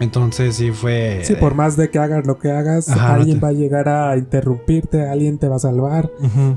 [0.00, 1.20] Entonces sí fue.
[1.24, 3.52] Sí, por más de que hagas lo que hagas, Ajá, no alguien te- va a
[3.52, 6.10] llegar a interrumpirte, alguien te va a salvar.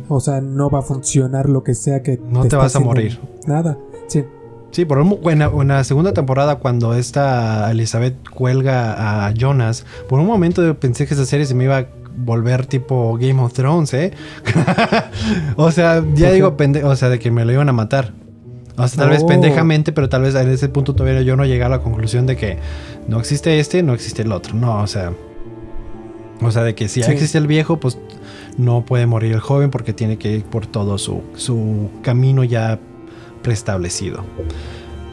[0.07, 2.79] O sea, no va a funcionar lo que sea que No te está vas a
[2.79, 3.19] morir.
[3.47, 3.77] Nada.
[4.07, 4.23] Sí.
[4.73, 9.85] Sí, por un, en, la, en la segunda temporada, cuando esta Elizabeth cuelga a Jonas,
[10.09, 11.85] por un momento pensé que esa serie se me iba a
[12.17, 14.11] volver tipo Game of Thrones, ¿eh?
[15.55, 18.13] o sea, ya ¿Por digo, pende- o sea, de que me lo iban a matar.
[18.75, 19.27] O sea, tal vez Oh.
[19.27, 22.35] pendejamente, pero tal vez en ese punto todavía yo no llegué a la conclusión de
[22.35, 22.57] que
[23.07, 24.55] no existe este, no existe el otro.
[24.55, 25.13] No, o sea.
[26.41, 27.11] O sea, de que si ya Sí.
[27.13, 27.97] existe el viejo, pues
[28.57, 32.79] no puede morir el joven porque tiene que ir por todo su, su camino ya
[33.43, 34.23] preestablecido.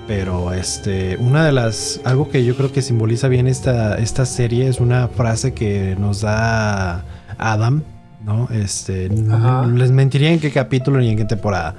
[0.07, 4.67] Pero este, una de las, algo que yo creo que simboliza bien esta, esta serie
[4.67, 7.05] es una frase que nos da
[7.39, 7.83] Adam,
[8.25, 8.49] ¿no?
[8.51, 9.67] Este, Ajá.
[9.67, 11.77] les mentiría en qué capítulo ni en qué temporada.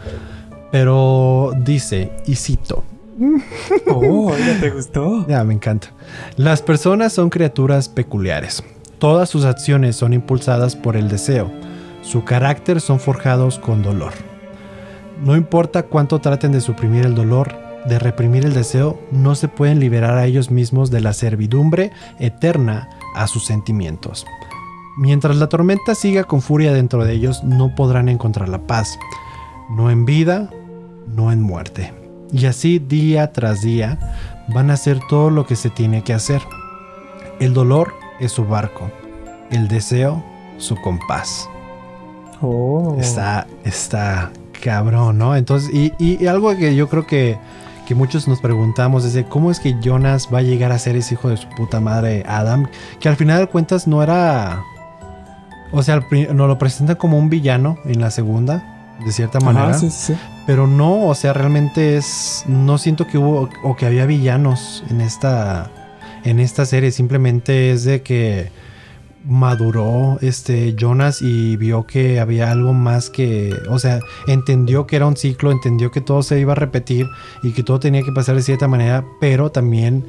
[0.71, 2.83] Pero dice, y cito,
[3.87, 5.27] Oh, ya te gustó.
[5.27, 5.87] ya, me encanta.
[6.37, 8.63] Las personas son criaturas peculiares.
[8.97, 11.51] Todas sus acciones son impulsadas por el deseo.
[12.01, 14.13] Su carácter son forjados con dolor.
[15.21, 17.55] No importa cuánto traten de suprimir el dolor,
[17.85, 22.89] de reprimir el deseo, no se pueden liberar a ellos mismos de la servidumbre eterna
[23.15, 24.25] a sus sentimientos.
[24.97, 28.97] Mientras la tormenta siga con furia dentro de ellos, no podrán encontrar la paz.
[29.69, 30.49] No en vida,
[31.07, 31.93] no en muerte.
[32.31, 33.99] Y así día tras día
[34.53, 36.41] van a hacer todo lo que se tiene que hacer.
[37.39, 38.89] El dolor es su barco,
[39.51, 40.23] el deseo
[40.57, 41.49] su compás.
[42.41, 42.97] Oh.
[42.99, 44.31] Está, está
[44.61, 45.35] cabrón, ¿no?
[45.35, 47.37] Entonces, y, y- y algo que yo creo que,
[47.87, 50.95] que muchos nos preguntamos es de cómo es que Jonas va a llegar a ser
[50.95, 52.67] ese hijo de su puta madre Adam,
[52.99, 54.61] que al final de cuentas no era...
[55.73, 56.01] O sea,
[56.33, 59.69] nos lo presentan como un villano en la segunda, de cierta manera.
[59.69, 60.13] Ajá, sí, sí.
[60.45, 62.43] Pero no, o sea, realmente es.
[62.45, 65.71] No siento que hubo o que había villanos en esta.
[66.25, 66.91] En esta serie.
[66.91, 68.51] Simplemente es de que
[69.25, 73.53] maduró este Jonas y vio que había algo más que.
[73.69, 77.07] O sea, entendió que era un ciclo, entendió que todo se iba a repetir
[77.43, 80.05] y que todo tenía que pasar de cierta manera, pero también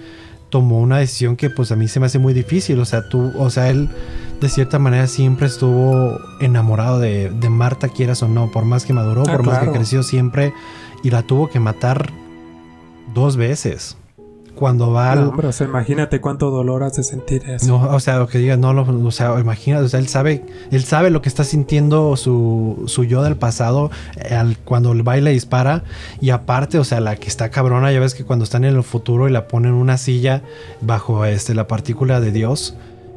[0.50, 2.78] tomó una decisión que pues a mí se me hace muy difícil.
[2.80, 3.88] O sea, tú, o sea, él
[4.40, 8.92] de cierta manera siempre estuvo enamorado de, de Marta, quieras o no, por más que
[8.92, 10.52] maduró, Ah, por más que creció siempre,
[11.02, 12.10] y la tuvo que matar
[13.14, 13.96] dos veces.
[14.54, 15.24] Cuando va al...
[15.34, 17.66] No, o sea, imagínate cuánto dolor hace sentir eso.
[17.66, 20.44] No, o sea, lo que digas, no, lo- o sea, imagínate, o sea, él sabe,
[20.70, 25.02] él sabe lo que está sintiendo su, su yo del pasado eh, al- cuando el
[25.02, 25.84] baile dispara
[26.20, 28.82] y aparte, o sea, la que está cabrona, ya ves que cuando están en el
[28.82, 30.42] futuro y la ponen en una silla
[30.82, 32.76] bajo este la partícula de Dios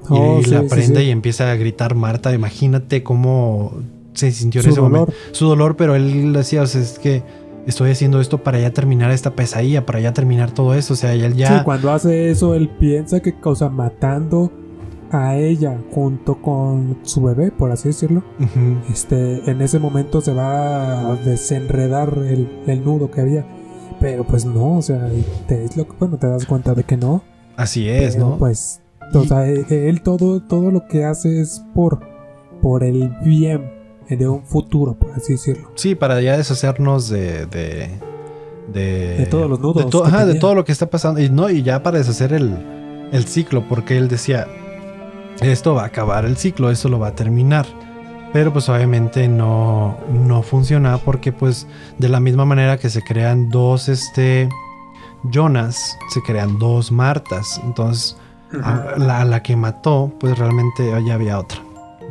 [0.10, 1.08] y, Oh, y sí, la sí, prende sí.
[1.08, 3.74] y empieza a gritar Marta, imagínate cómo
[4.14, 4.92] se sintió en Su ese dolor.
[5.00, 7.22] momento, su dolor, pero él decía, o sea, es que
[7.66, 11.14] estoy haciendo esto para ya terminar esta pesadilla, para ya terminar todo esto, o sea,
[11.14, 14.52] él ya Sí, cuando hace eso, él piensa que, o sea, matando
[15.12, 18.24] a ella junto con su bebé, por así decirlo,
[18.92, 23.46] este, en ese momento se va a desenredar el, el nudo que había.
[24.00, 25.10] Pero pues no, o sea,
[25.48, 25.68] te,
[26.00, 27.24] bueno, te das cuenta de que no.
[27.56, 28.38] así es, pero, ¿no?
[28.38, 28.82] Pues,
[29.14, 32.02] o sea, él, él todo, todo lo que hace es por,
[32.62, 33.75] por el bien
[34.10, 35.72] de un futuro, por así decirlo.
[35.76, 37.46] Sí, para ya deshacernos de.
[37.48, 37.90] de.
[38.72, 40.42] de, De todos los nudos De, to- que ajá, de tenía.
[40.42, 41.20] todo lo que está pasando.
[41.22, 44.48] Y no, y ya para deshacer el, el ciclo, porque él decía:
[45.42, 47.66] Esto va a acabar el ciclo, esto lo va a terminar.
[48.34, 51.68] Pero pues obviamente no, no funciona porque pues
[52.00, 54.50] de la misma manera que se crean dos este
[55.24, 57.62] Jonas, se crean dos Martas.
[57.64, 58.18] Entonces
[58.62, 61.60] a la, a la que mató, pues realmente ya había otra.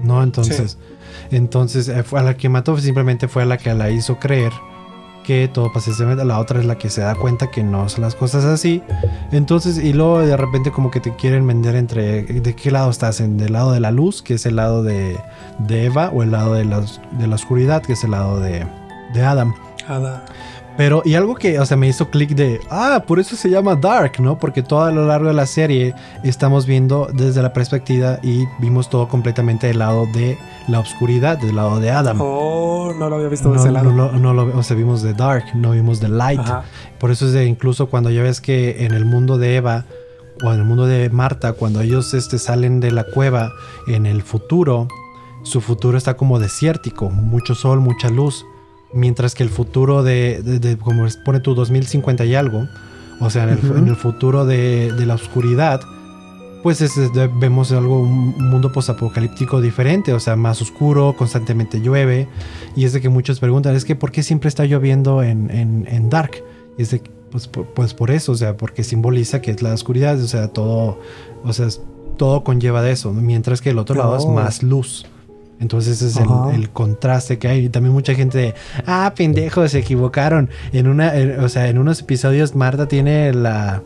[0.03, 0.23] ¿No?
[0.23, 0.77] Entonces,
[1.31, 4.53] entonces eh, a la que mató simplemente fue a la que la hizo creer
[5.25, 5.91] que todo pasa.
[6.25, 8.83] La otra es la que se da cuenta que no son las cosas así.
[9.33, 13.21] Entonces, y luego de repente como que te quieren vender entre de qué lado estás,
[13.21, 15.19] en del lado de la luz, que es el lado de,
[15.59, 16.85] de Eva, o el lado de la,
[17.19, 18.65] de la oscuridad, que es el lado de,
[19.15, 19.55] de Adam.
[19.89, 20.25] Ada.
[20.77, 23.77] Pero, y algo que, o sea, me hizo clic de, ah, por eso se llama
[23.77, 24.39] Dark, ¿no?
[24.39, 25.95] Porque todo a lo largo de la serie
[26.25, 31.57] estamos viendo desde la perspectiva y vimos todo completamente del lado de la oscuridad, del
[31.57, 32.19] lado de Adam.
[32.21, 33.93] Oh, no lo había visto de no, ese lado.
[33.93, 36.41] No, no, no lo, o sea, vimos de Dark, no vimos de Light.
[36.41, 36.65] Ajá.
[36.99, 39.85] Por eso es de incluso cuando ya ves que en el mundo de Eva
[40.43, 43.53] o en el mundo de Marta, cuando ellos este, salen de la cueva
[43.87, 44.89] en el futuro,
[45.45, 48.45] su futuro está como desértico, mucho sol, mucha luz.
[48.95, 52.69] Mientras que el futuro de, de- de- como pone tu 2050 y algo,
[53.21, 53.77] o sea, en el, Ujú.
[53.79, 55.81] en el futuro de, de la oscuridad,
[56.63, 61.81] pues es- es de- vemos algo, un mundo postapocalíptico diferente, o sea, más oscuro, constantemente
[61.81, 62.29] llueve.
[62.77, 65.87] Y es de que muchos preguntan, es que ¿por qué siempre está lloviendo en, en,
[65.91, 66.43] en Dark?
[66.79, 69.75] Y es de pues, por, pues por eso, o sea, porque simboliza que es la
[69.75, 71.01] oscuridad, o sea, todo,
[71.43, 71.67] o sea,
[72.17, 75.05] todo conlleva de eso, mientras que el otro lado es más luz.
[75.61, 77.67] Entonces ese es el, contraste que hay.
[77.67, 78.55] Y también mucha gente de,
[78.87, 80.51] ah, pendejos, se equivocaron.
[80.73, 83.83] En una, en- o sea, en unos episodios Marta tiene la,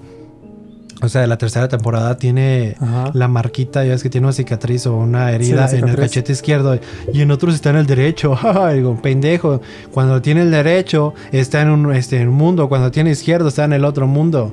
[1.01, 3.11] o sea, la tercera temporada tiene Ajá.
[3.14, 6.79] la marquita, ya ves que tiene una cicatriz o una herida en el cachete izquierdo
[7.12, 8.37] y en otros está en el derecho.
[8.75, 9.61] Digo, pendejo.
[9.93, 13.64] Cuando tiene el derecho está en un, este, en un mundo, cuando tiene izquierdo está
[13.64, 14.53] en el otro mundo.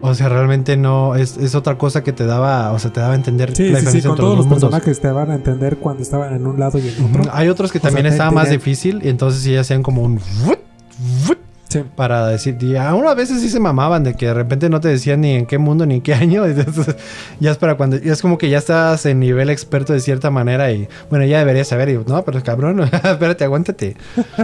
[0.00, 3.14] O sea, realmente no, es, es otra cosa que te daba, o sea, te daba
[3.14, 4.62] a entender Sí, la sí, sí, diferencia con entre todos los mundos.
[4.70, 7.22] personajes te van a entender cuando estaban en un lado y en otro.
[7.32, 10.02] Hay otros que O sea, también te- estaba más difícil y entonces sí hacían como
[10.02, 10.20] un
[11.68, 11.80] Sí.
[11.96, 14.88] para decir, y aún a veces sí se mamaban de que de repente no te
[14.88, 16.46] decían ni en qué mundo ni en qué año.
[16.46, 16.96] y entonces,
[17.40, 20.30] ya es para cuando, ya es como que ya estás en nivel experto de cierta
[20.30, 21.90] manera y bueno, ya deberías saber.
[21.90, 23.96] Y no, pero cabrón, espérate, aguántate.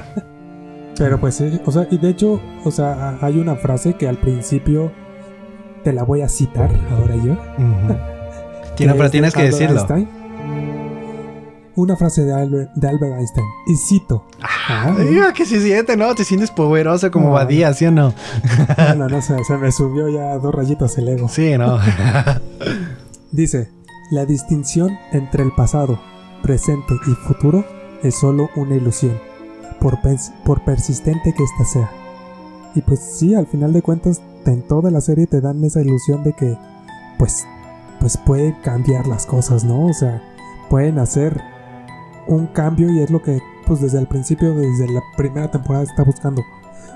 [0.96, 4.16] Pero pues sí, o sea, y de hecho, o sea, hay una frase que al
[4.16, 4.92] principio
[5.84, 7.36] te la voy a citar ahora yo.
[8.76, 9.78] Que pero de tienes que Albert decirlo.
[9.78, 10.08] Einstein.
[11.76, 13.46] Una frase de Albert, de Albert Einstein.
[13.68, 14.24] Y cito.
[14.42, 14.96] Ah,
[15.32, 16.12] que se siente, ¿no?
[16.16, 17.30] Te sientes poderoso como.
[17.30, 18.12] Badía, ¿sí o no?
[18.78, 21.28] no, no, no, se, se me subió ya dos rayitas el ego.
[21.28, 21.78] Sí, ¿no?
[23.30, 23.70] Dice,
[24.10, 26.00] la distinción entre el pasado,
[26.42, 27.64] presente y futuro
[28.02, 29.18] es solo una ilusión,
[29.80, 29.98] por,
[30.44, 31.90] por persistente que ésta sea.
[32.74, 34.20] Y pues sí, al final de cuentas,
[34.52, 36.56] en toda la serie te dan esa ilusión de que,
[37.18, 37.44] pues,
[38.00, 39.86] pues pueden cambiar las cosas, ¿no?
[39.86, 40.22] O sea,
[40.68, 41.40] pueden hacer
[42.26, 46.02] un cambio y es lo que, pues desde el principio, desde la primera temporada está
[46.04, 46.42] buscando.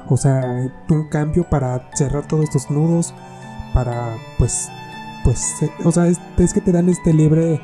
[0.08, 3.14] O sea, un cambio para cerrar todos estos nudos,
[3.74, 4.68] para, pues,
[5.24, 7.60] pues, o sea, es, es que te dan este libre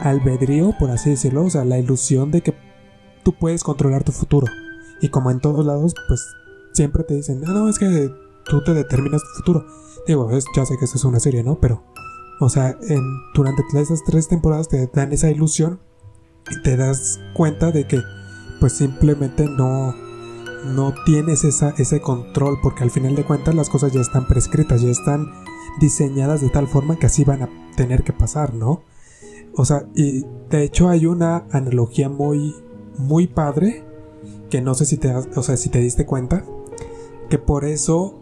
[0.00, 2.54] albedrío, por así decirlo, o sea, la ilusión de que
[3.22, 4.46] tú puedes controlar tu futuro.
[5.00, 6.26] Y como en todos lados, pues
[6.72, 8.10] siempre te dicen, no, no, es que
[8.44, 9.66] tú te determinas tu futuro.
[10.06, 11.58] Digo, ya sé que esto es una serie, ¿no?
[11.60, 11.84] Pero,
[12.40, 13.02] o sea, en,
[13.34, 15.80] durante esas tres temporadas te dan esa ilusión
[16.50, 18.00] y te das cuenta de que,
[18.60, 19.94] pues simplemente no,
[20.64, 24.82] no tienes esa, ese control, porque al final de cuentas las cosas ya están prescritas,
[24.82, 25.30] ya están
[25.80, 28.82] diseñadas de tal forma que así van a tener que pasar, ¿no?
[29.54, 32.54] O sea, y de hecho hay una analogía muy,
[32.96, 33.84] muy padre
[34.50, 36.44] que no sé si te, o sea, si te diste cuenta
[37.28, 38.18] que por eso,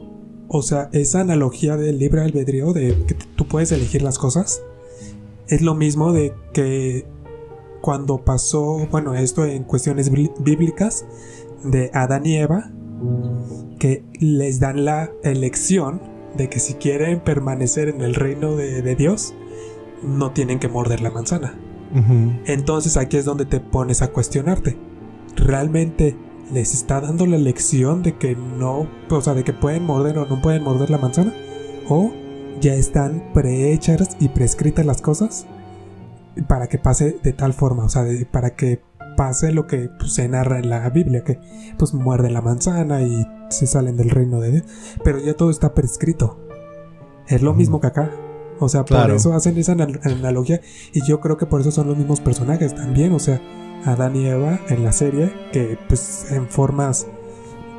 [0.52, 4.62] o sea, esa analogía del libre albedrío de que tú puedes elegir las cosas
[5.46, 7.06] es lo mismo de que
[7.80, 11.06] cuando pasó, bueno, esto en cuestiones bí- bíblicas
[11.62, 12.70] de Adán y Eva
[13.78, 16.02] que les dan la elección
[16.36, 19.32] de que si quieren permanecer en el reino de, de Dios,
[20.02, 21.58] no tienen que morder la manzana.
[22.46, 24.76] Entonces aquí es donde te pones a cuestionarte.
[25.36, 26.16] ¿Realmente
[26.52, 30.26] les está dando la lección de que no, o sea, de que pueden morder o
[30.26, 31.32] no pueden morder la manzana?
[31.88, 32.12] ¿O
[32.60, 35.46] ya están prehechas y prescritas las cosas
[36.48, 37.84] para que pase de tal forma?
[37.84, 38.80] O sea, de- para que
[39.16, 41.38] pase lo que pues, se narra en la Biblia, que
[41.78, 44.64] pues muerden la manzana y se salen del reino de Dios.
[45.04, 46.38] Pero ya todo está prescrito.
[47.28, 48.10] Es lo mismo que acá.
[48.58, 50.60] O sea, por eso hacen esa anal- analogía
[50.92, 53.40] y yo creo que por eso son los mismos personajes también, o sea,
[53.84, 57.06] Adán y Eva en la serie, que pues en formas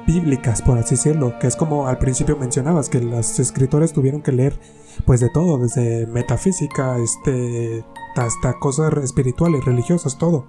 [0.07, 4.31] bíblicas, por así decirlo, que es como al principio mencionabas, que los escritores tuvieron que
[4.31, 4.59] leer
[5.05, 7.83] pues de todo, desde metafísica, este,
[8.15, 10.45] hasta cosas espirituales, religiosas, todo,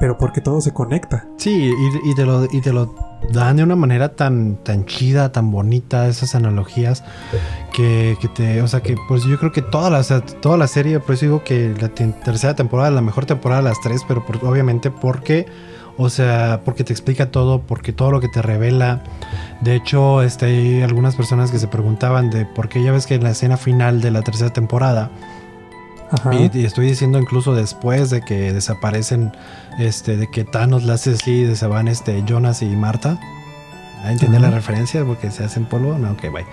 [0.00, 1.28] pero porque todo se conecta.
[1.36, 5.32] Sí, y, y te lo, y te lo dan de una manera tan, tan chida,
[5.32, 7.04] tan bonita, esas analogías,
[7.72, 10.56] que, que te, o sea, que pues yo creo que toda la, o sea, toda
[10.56, 13.80] la serie, por eso digo que la te- tercera temporada la mejor temporada de las
[13.80, 15.46] tres, pero obviamente porque,
[15.98, 19.02] o sea, porque te explica todo, porque todo lo que te revela.
[19.60, 23.14] De hecho, este, hay algunas personas que se preguntaban de por qué ya ves que
[23.14, 25.10] en la escena final de la tercera temporada.
[26.32, 29.32] Y, y estoy diciendo incluso después de que desaparecen,
[29.78, 33.18] este, de que Thanos así, de se van este, Jonas y Marta.
[34.04, 34.56] ¿Entiende la Ajá.
[34.56, 35.04] referencia?
[35.04, 35.96] Porque se hacen polvo.
[35.96, 36.44] No, ok, bye.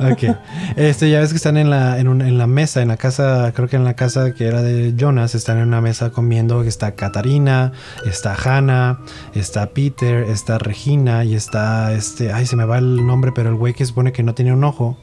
[0.12, 0.36] ok.
[0.74, 3.52] Este, ya ves que están en la, en, un- en la mesa, en la casa,
[3.54, 6.64] creo que en la casa que era de Jonas, están en una mesa comiendo.
[6.64, 7.72] Está Katarina,
[8.04, 8.98] está Hannah,
[9.34, 12.32] está Peter, está Regina y está este.
[12.32, 14.64] Ay, se me va el nombre, pero el güey que supone que no tiene un
[14.64, 14.98] ojo.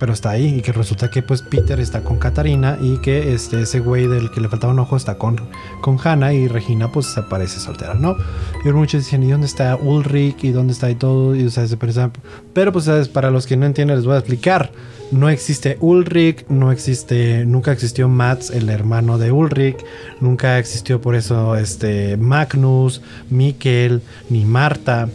[0.00, 3.62] Pero está ahí y que resulta que pues Peter está con Katarina y que este
[3.62, 5.40] ese güey del que le faltaba un ojo está con,
[5.80, 8.16] con Hannah y Regina pues aparece soltera, ¿no?
[8.64, 10.42] Y muchos dicen, ¿y dónde está Ulrich?
[10.44, 11.34] ¿Y dónde está y todo?
[11.36, 12.10] Y, o sea, se pensa-
[12.52, 13.08] pero pues ¿sabes?
[13.08, 14.72] para los que no entienden les voy a explicar.
[15.12, 19.76] No existe Ulrich, no existe, nunca existió Mats, el hermano de Ulrich,
[20.20, 24.00] nunca existió por eso este Magnus, Mikkel,
[24.30, 25.08] ni Marta,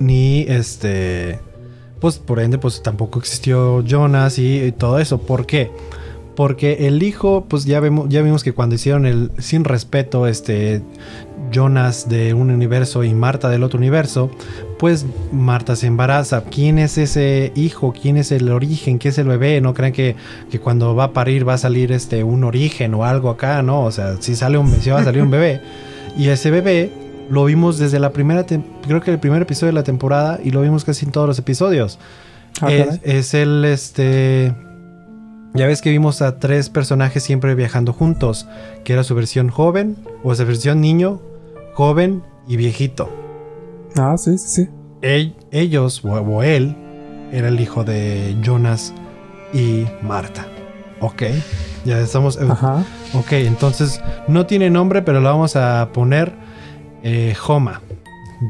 [0.00, 1.40] ni este
[2.00, 5.18] pues por ende pues tampoco existió Jonas y, todo eso.
[5.18, 5.70] ¿Por qué?
[6.34, 10.82] Porque el hijo, pues ya vemos, ya vimos que cuando hicieron el sin respeto, este
[11.50, 14.30] Jonas de un universo y Marta del otro universo,
[14.78, 16.44] pues Marta se embaraza.
[16.44, 17.94] ¿Quién es ese hijo?
[17.98, 18.98] ¿Quién es el origen?
[18.98, 19.60] ¿Qué es el bebé?
[19.62, 20.16] No crean que,
[20.50, 23.84] que cuando va a parir va a salir este un origen o algo acá, no.
[23.84, 25.60] O sea, si sale un si va a salir un bebé.
[26.18, 26.90] Y ese bebé
[27.30, 30.62] lo vimos desde la primera, creo que el primer episodio de la temporada y lo
[30.62, 31.98] vimos casi en todos los episodios.
[32.60, 32.70] Ah,
[33.02, 34.54] es, el este.
[35.54, 38.46] Ya ves que vimos a tres personajes siempre viajando juntos,
[38.84, 41.20] que era su versión joven, o esa versión niño,
[41.74, 43.10] joven y viejito.
[43.96, 44.68] Ah, sí, sí, sí.
[45.02, 46.76] Ell- ellos, o, o él,
[47.32, 48.92] era el hijo de Jonas
[49.52, 50.46] y Marta.
[51.00, 51.22] Ok,
[51.84, 52.36] ya estamos.
[52.36, 52.84] eh, Ajá.
[53.14, 56.32] Ok, entonces no tiene nombre, pero lo vamos a poner
[57.08, 57.80] eh, Homa.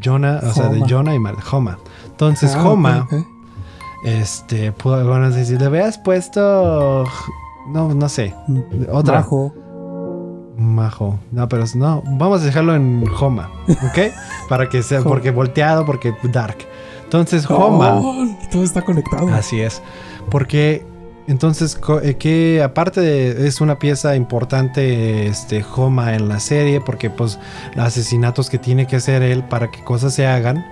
[0.02, 0.82] Jonah, o sea, de.
[0.88, 1.42] Jonah y Marta.
[1.52, 1.78] Homa.
[2.06, 3.02] Entonces, Ah, Homa.
[3.06, 3.26] ok, ok.
[4.04, 7.04] Este, van a decir, le habías puesto.
[7.68, 8.34] No, no sé.
[8.90, 9.16] Otra.
[9.18, 9.52] Bajo.
[10.56, 11.18] Majo.
[11.32, 12.02] No, pero no.
[12.06, 13.50] Vamos a dejarlo en Homa.
[13.68, 14.12] ¿Ok?
[14.48, 15.02] Para que sea.
[15.02, 16.56] Porque volteado, porque dark.
[17.04, 17.94] Entonces, Homa.
[17.94, 19.28] Oh, todo está conectado.
[19.34, 19.82] Así es.
[20.30, 20.84] Porque.
[21.28, 27.10] Entonces, eh, que aparte de, es una pieza importante, este, Homa en la serie, porque
[27.10, 27.38] pues
[27.74, 30.64] los asesinatos que tiene que hacer él para que cosas se hagan,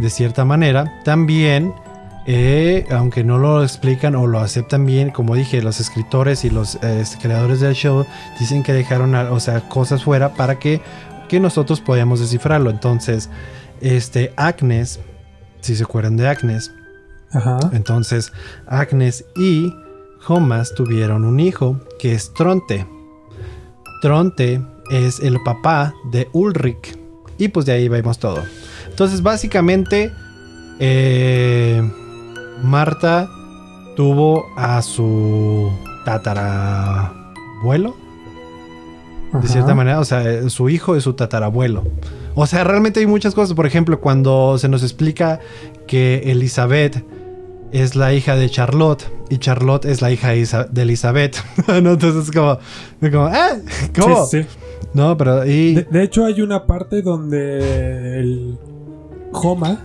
[0.00, 1.72] de cierta manera, también,
[2.26, 6.76] eh, aunque no lo explican o lo aceptan bien, como dije, los escritores y los
[6.82, 8.06] eh, creadores del show
[8.38, 10.80] dicen que dejaron, a- o sea, cosas fuera para que,
[11.28, 12.70] que nosotros podamos descifrarlo.
[12.70, 13.28] Entonces,
[13.80, 15.00] este, Agnes,
[15.60, 16.70] si se acuerdan de Agnes,
[17.32, 17.58] Ajá.
[17.72, 18.32] entonces,
[18.68, 19.72] Agnes y
[20.26, 22.84] Jomas tuvieron un hijo que es Tronte.
[24.02, 24.60] Tronte
[24.90, 26.98] es el papá de Ulrich.
[27.38, 28.42] Y pues de ahí vemos todo.
[28.88, 30.10] Entonces, básicamente,
[30.80, 31.80] eh,
[32.60, 33.28] Marta
[33.94, 35.70] tuvo a su
[36.04, 37.94] tatarabuelo.
[39.40, 41.84] De cierta manera, o sea, su hijo es su tatarabuelo.
[42.34, 43.54] O sea, realmente hay muchas cosas.
[43.54, 45.38] Por ejemplo, cuando se nos explica
[45.86, 47.04] que Elizabeth
[47.72, 51.36] es la hija de Charlotte y Charlotte es la hija de Elizabeth.
[51.68, 52.58] no, entonces es como,
[53.00, 53.62] es como, ¿eh?
[53.98, 54.24] ¿Cómo?
[54.26, 54.48] Sí, sí.
[54.94, 58.58] No, pero y De, de hecho, hay una parte donde el
[59.32, 59.80] Homa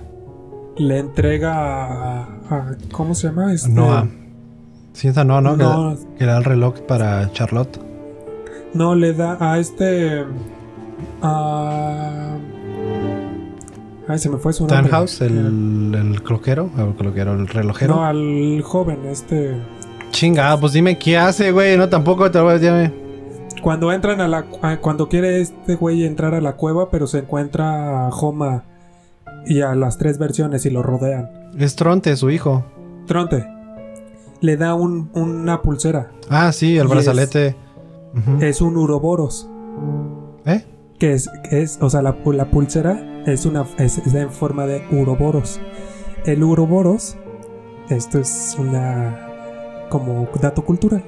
[0.77, 3.53] le entrega a, a- ¿cómo se llama?
[3.53, 4.07] Este, Noah.
[4.93, 7.79] Sí, esa no, no, que- No, Que, era el reloj para Charlotte.
[8.73, 10.23] no, le da a este.
[11.21, 12.37] A.
[14.07, 14.89] Ay, se me fue su nombre.
[14.89, 17.95] Tannhaus, el, el cloquero, el cloquero, el relojero.
[17.95, 19.55] No, al joven, este.
[20.11, 21.77] Chinga, pues dime qué hace, güey.
[21.77, 22.93] No, tampoco te lo voy a decir.
[23.61, 24.45] Cuando entran a la.
[24.61, 28.63] a- Cuando quiere este güey entrar a la cueva, pero se encuentra a Homa
[29.45, 31.29] y a las tres versiones y lo rodean.
[31.57, 32.65] Es Tronte, su hijo.
[33.07, 33.45] Tronte
[34.41, 36.11] le da un- una pulsera.
[36.27, 37.55] Ah, sí, el brazalete.
[38.39, 39.47] Es un Uroboros.
[40.45, 40.65] ¿Eh?
[40.97, 44.65] Que es, que es o sea, la, la pulsera es, una, es, es en forma
[44.65, 45.59] de Uroboros.
[46.25, 47.17] El Uroboros,
[47.89, 49.87] esto es una.
[49.89, 51.03] como dato cultural.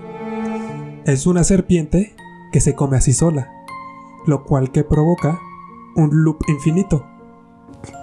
[1.05, 2.15] Es una serpiente
[2.51, 3.51] que se come así sola.
[4.25, 5.39] Lo cual que provoca
[5.95, 7.05] un loop infinito.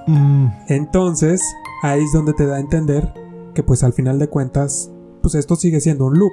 [0.06, 1.42] Mm, Entonces,
[1.82, 3.12] ahí es donde te da a entender
[3.54, 4.90] que pues al final de cuentas,
[5.22, 6.32] pues esto sigue siendo un loop.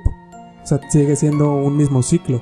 [0.61, 2.41] O sea, sigue siendo un mismo ciclo.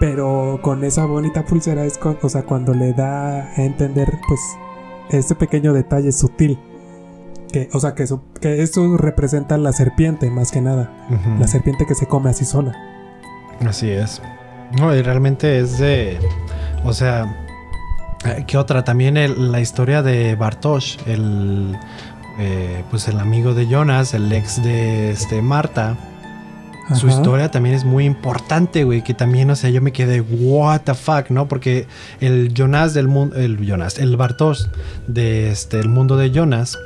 [0.00, 4.40] Pero con esa bonita pulsera es con- o sea, cuando le da a entender pues
[5.10, 6.58] este pequeño detalle sutil.
[7.52, 10.92] Que, o sea, que eso, que eso representa la serpiente más que nada.
[11.40, 12.74] La serpiente que se come así sola.
[13.66, 14.20] Así es.
[14.78, 16.18] No, y realmente es de.
[16.84, 17.44] O sea.
[18.26, 18.84] eh, ¿Qué otra?
[18.84, 21.76] También el- la historia de Bartosz, el.
[22.38, 25.96] eh, pues el amigo de Jonas, el ex de este, Marta.
[26.94, 29.02] Su historia también es muy importante, güey.
[29.02, 31.48] Que también, o sea, yo me quedé, what the fuck, ¿no?
[31.48, 31.86] Porque
[32.20, 34.70] el Jonas del mundo, el Jonas, el Bartos
[35.06, 36.78] de este, el mundo de Jonas,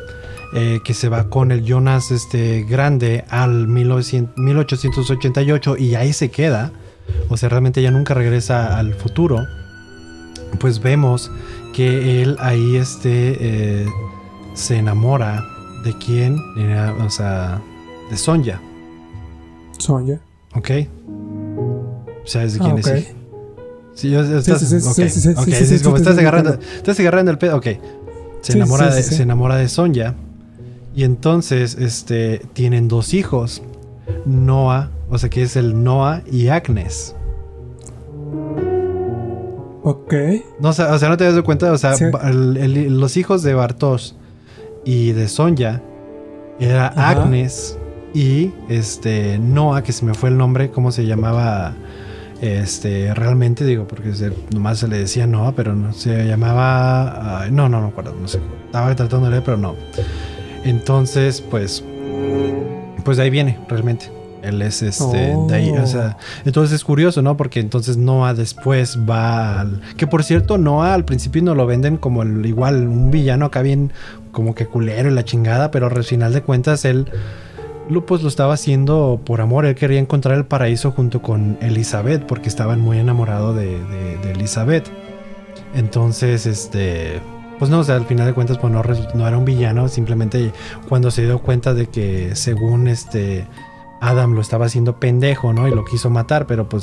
[0.55, 6.31] eh, que se va con el Jonas este, grande al 1900 1888 y ahí se
[6.31, 6.73] queda.
[7.29, 9.47] O sea, realmente ya nunca regresa al futuro.
[10.59, 11.31] Pues vemos
[11.73, 13.87] que él ahí este, eh,
[14.55, 15.43] se enamora
[15.85, 17.61] de quién, Era, o sea,
[18.11, 18.61] de Sonja.
[19.79, 20.21] Sonja.
[20.55, 20.71] ¿Ok?
[22.25, 23.15] ¿Sabes de Ah, quién es?
[23.95, 25.21] Sí, yo- estás, sí, sí,
[25.79, 27.67] sí, como estás agarrando, estás agarrando el pedo, ok.
[28.41, 30.15] Se enamora, de, se enamora de Sonja
[30.95, 33.63] y entonces, este, tienen dos hijos,
[34.27, 37.15] Noah, o sea que es el Noah y Agnes.
[39.85, 40.15] Ok.
[40.61, 41.95] No, o sea, o sea, no te das cuenta, o sea,
[42.25, 44.17] el- el- los hijos de Bartos
[44.85, 45.83] y de Sonja
[46.61, 47.11] era Ajá.
[47.23, 47.79] Agnes
[48.15, 51.75] y este Noah, que se me fue el nombre, cómo se llamaba
[52.41, 57.69] este realmente, digo, porque se- nomás se le decía Noah, pero no se llamaba, no,
[57.69, 59.77] no, no me acuerdo, no sé, estaba tratando de leer, pero no.
[60.65, 61.85] Entonces, pues,
[63.05, 64.11] pues de ahí viene realmente.
[64.43, 67.37] Él es este, de ahí, o sea, entonces es curioso, ¿no?
[67.37, 69.81] Porque entonces Noah después va al...
[69.97, 73.63] Que por cierto, Noah al principio no lo venden como el, igual un villano acá
[73.63, 73.93] bien
[74.33, 77.07] como que culero y la chingada, pero al final de cuentas él
[77.93, 79.67] lo, pues lo estaba haciendo por amor.
[79.67, 84.89] Él quería encontrar el paraíso junto con Elizabeth porque estaban muy enamorados de, Elizabeth.
[85.75, 87.21] Entonces, este...
[87.59, 90.53] Pues no, o sea, al final de cuentas pues no, era un villano, simplemente
[90.89, 93.47] cuando se dio cuenta de que según este...
[94.01, 95.69] Adam lo estaba haciendo pendejo, ¿no?
[95.69, 96.83] Y lo quiso matar, pero pues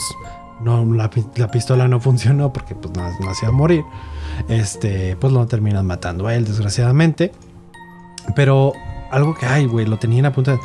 [0.62, 3.84] no, la, pi- la pistola no funcionó porque pues no, hacía morir.
[4.48, 7.34] Este, pues lo terminan matando a él, desgraciadamente.
[8.38, 8.72] Pero
[9.12, 10.60] algo que hay, güey, lo tenían a punto de...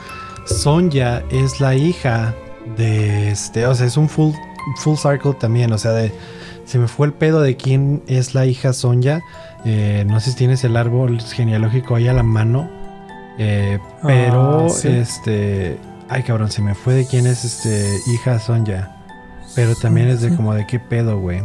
[0.47, 2.35] Sonja es la hija
[2.77, 4.33] de este, o sea, es un full,
[4.77, 6.13] full circle también, o sea, de...
[6.65, 9.21] Se me fue el pedo de quién es la hija Sonja.
[9.67, 12.71] Eh, no sé si tienes el árbol genealógico ahí a la mano.
[13.39, 14.89] Eh, pero, Ah, sí.
[14.89, 15.79] este...
[16.09, 18.97] Ay, cabrón, se me fue de quién es este hija Sonja.
[19.55, 21.43] Pero también es de como de qué pedo, güey.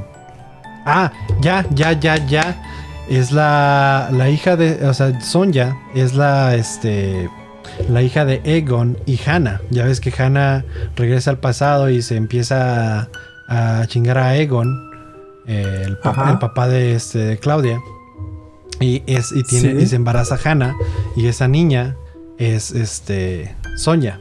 [0.85, 2.55] Ah, ya, ya, ya, ya.
[3.09, 7.29] Es la, la hija de, o sea, Sonja es la, este,
[7.89, 9.61] la hija de Egon y Hannah.
[9.69, 10.65] Ya ves que Hannah
[10.95, 13.09] regresa al pasado y se empieza
[13.47, 14.67] a, a chingar a Egon,
[15.47, 16.31] eh, el, pa- Ajá.
[16.31, 17.79] el papá de, este, de Claudia.
[18.79, 19.83] Y, es, y, tiene, Sí.
[19.83, 20.75] y se embaraza Hannah
[21.15, 21.95] y esa niña
[22.37, 24.17] es, este, Sonja.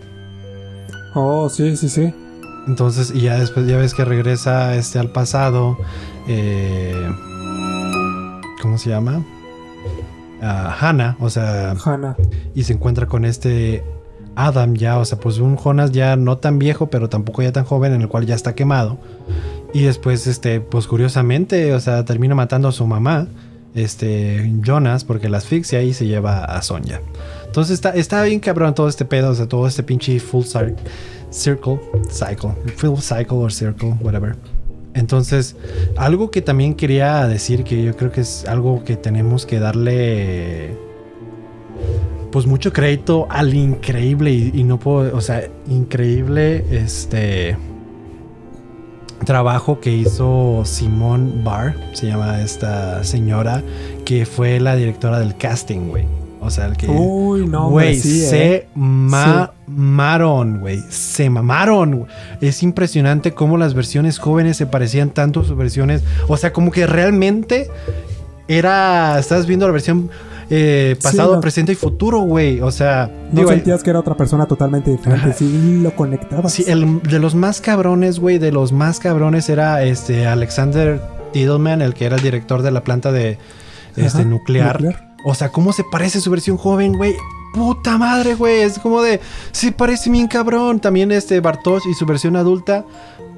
[1.14, 2.12] Oh, sí, sí, sí.
[2.66, 5.78] Entonces, y ya después, ya ves que regresa este al pasado.
[6.26, 7.09] eh,
[8.61, 9.24] ¿Cómo se llama?
[10.43, 12.16] Ah, Hannah, o sea, Hannah.
[12.55, 13.82] y se encuentra con este
[14.36, 17.64] Adam ya, o sea, pues un Jonas ya no tan viejo, pero tampoco ya tan
[17.64, 18.99] joven, en el cual ya está quemado.
[19.74, 23.26] Y después, este, pues curiosamente, o sea, termina matando a su mamá,
[23.74, 27.01] este, Jonas, porque la asfixia y se lleva a Sonja.
[27.47, 30.76] Entonces está, está bien cabrón todo este pedo, o sea, todo este pinche full cir-
[31.30, 31.80] circle,
[32.11, 34.36] cycle, full cycle or circle, whatever.
[34.99, 35.55] Entonces,
[35.96, 40.76] algo que también quería decir que yo creo que es algo que tenemos que darle
[42.32, 47.57] pues mucho crédito al increíble y, no puedo, o sea, increíble este
[49.24, 53.62] trabajo que hizo Simone Barr, se llama esta señora,
[54.05, 56.18] que fue la directora del casting, güey.
[56.49, 58.68] O sea, el que Uy, no, Güey, sí, se eh.
[58.74, 60.82] mamaron, güey.
[60.88, 62.07] Se mamaron.
[62.40, 66.03] Es impresionante cómo las versiones jóvenes se parecían tanto a sus versiones.
[66.26, 67.70] O sea, como que realmente
[68.49, 69.18] era.
[69.18, 70.11] Estás viendo la versión
[70.51, 71.40] eh, Sí, pasado, no.
[71.40, 72.61] presente y futuro, güey.
[72.61, 75.32] O sea, No digo, sentías que era otra persona totalmente diferente.
[75.34, 76.53] Sí, lo conectabas.
[76.53, 81.01] Sí, el, de los más cabrones, güey, de los más cabrones era este Alexander
[81.32, 83.38] Tiedelman, el que era el director de la planta de
[83.96, 85.07] este, Ajá, nuclear.
[85.25, 87.14] O sea, ¿cómo se parece su versión joven, güey?
[87.53, 88.61] Puta madre, güey.
[88.62, 89.21] Es como de.
[89.53, 90.81] Se parece bien cabrón.
[90.81, 92.85] También este Bartosz y su versión adulta.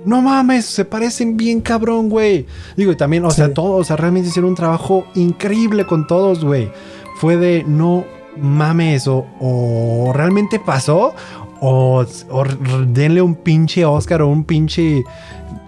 [0.04, 2.46] No mames, se parecen bien cabrón, güey.
[2.76, 3.36] Digo, y también, o Sí.
[3.36, 6.70] sea, todos, o sea, realmente hicieron un trabajo increíble con todos, güey.
[7.16, 8.04] Fue de no
[8.40, 11.14] mames, o, o realmente pasó,
[11.60, 12.44] o, o
[12.86, 15.04] denle un pinche Oscar o un pinche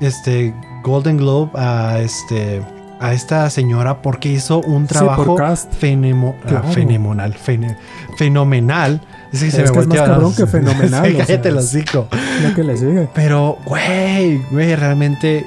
[0.01, 2.63] este Golden Globe a este
[3.03, 5.73] a esta señora porque hizo un Sí, trabajo cast.
[5.81, 6.69] fenemo- ah, Claro.
[6.73, 7.77] fenomenal, fene-
[8.17, 9.01] fenomenal.
[9.33, 11.49] Es que, se Es me que es más cabrón que fenomenal, Sí, o sea, cállate
[11.49, 12.09] el es- hocico.
[12.43, 13.09] Lo que le sigue.
[13.15, 15.45] Pero, güey, güey, realmente,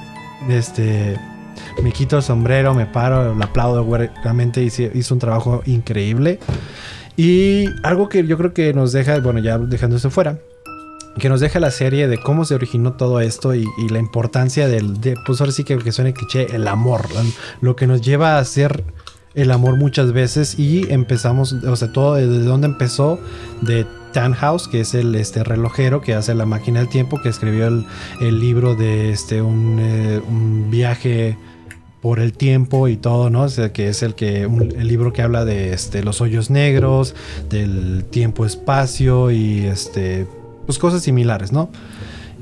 [0.49, 1.17] este,
[1.83, 4.09] me quito el sombrero, me paro, le aplaudo, güey.
[4.23, 6.39] Realmente hizo, hizo un trabajo increíble.
[7.17, 10.37] Y algo que yo creo que nos deja, bueno, ya dejando eso fuera,
[11.19, 14.99] que nos deja la serie de cómo se originó todo esto y, la importancia del,
[14.99, 17.05] de, pues ahora sí que, que cliché, el amor,
[17.61, 18.83] lo que nos lleva a hacer
[19.33, 23.19] el amor muchas veces y empezamos, o sea, todo desde donde empezó
[23.61, 27.67] de Tannhaus, que es el este, relojero que hace la máquina del tiempo, que escribió
[27.67, 31.37] el, libro de este, un, eh, un, viaje
[32.01, 33.43] por el tiempo y todo, ¿no?
[33.43, 37.13] O sea, que es el que el libro que habla de este, los hoyos negros,
[37.49, 40.27] del tiempo-espacio y este,
[40.65, 41.69] pues cosas similares, ¿no?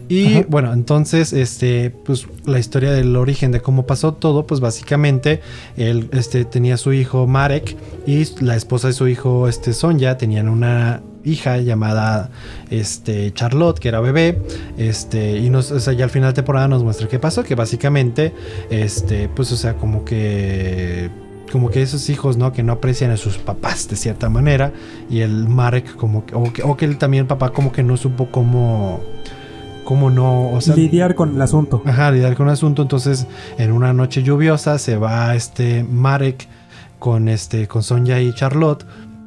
[0.10, 0.46] Y Ajá.
[0.50, 5.42] bueno, entonces, este, pues la historia del origen de cómo pasó todo, pues básicamente
[5.78, 10.50] él este, tenía su hijo Marek y la esposa de su hijo este, Sonja tenían
[10.50, 12.32] una hija llamada
[12.70, 14.42] este, Charlotte, que era bebé.
[14.78, 17.56] Este, y nos, o sea, ya al final de temporada nos muestra qué pasó, que
[17.56, 18.34] básicamente,
[18.70, 21.10] este, pues, o sea, como que
[21.52, 22.52] como que esos hijos, ¿no?
[22.52, 24.72] Que no aprecian a sus papás de cierta manera.
[25.10, 27.84] Y el Marek como que, o que, o que él también el papá como que
[27.84, 29.02] no supo cómo
[29.84, 31.82] cómo no, o sea, lidiar con el asunto.
[31.86, 32.82] Ajá, lidiar con el asunto.
[32.82, 33.28] Entonces,
[33.58, 36.48] en una noche lluviosa se va este Marek
[37.00, 38.86] con este con Sonja y Charlotte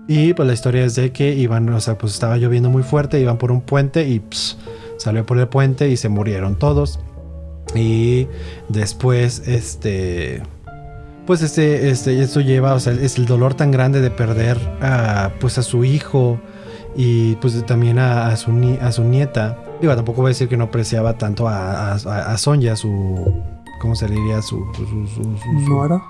[0.08, 3.20] y pues la historia es de que iban, o sea, pues estaba lloviendo muy fuerte,
[3.20, 4.56] iban por un puente y pss,
[4.98, 7.00] salió por el puente y se murieron todos.
[7.74, 8.28] Y
[8.68, 10.42] después este
[11.26, 15.32] pues este este esto lleva, o sea, es el dolor tan grande de perder a
[15.40, 16.40] pues a su hijo
[16.96, 20.56] y pues también a, a su a su nieta Digo, tampoco voy a decir que
[20.56, 23.42] no apreciaba tanto a, a, a Sonja, su.
[23.80, 24.40] ¿Cómo se le diría?
[24.40, 24.64] Su.
[24.74, 26.00] su, su, su, su.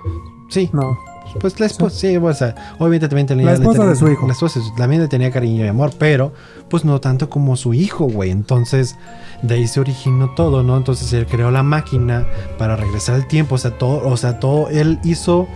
[0.49, 0.71] Sí.
[0.73, 0.97] No.
[1.41, 3.47] Pues la esposa, sí, o sea, obviamente también tenía.
[3.47, 4.27] La esposa tenía, de su hijo.
[4.27, 6.33] La esposa también le tenía cariño y amor, pero
[6.69, 8.31] pues no tanto como su hijo, güey.
[8.31, 8.97] Entonces,
[9.43, 10.77] de ahí se originó todo, ¿no?
[10.77, 12.27] Entonces él creó la máquina
[12.59, 13.57] para regresar al tiempo.
[13.57, 15.47] O sea, todo, o sea, todo, él hizo,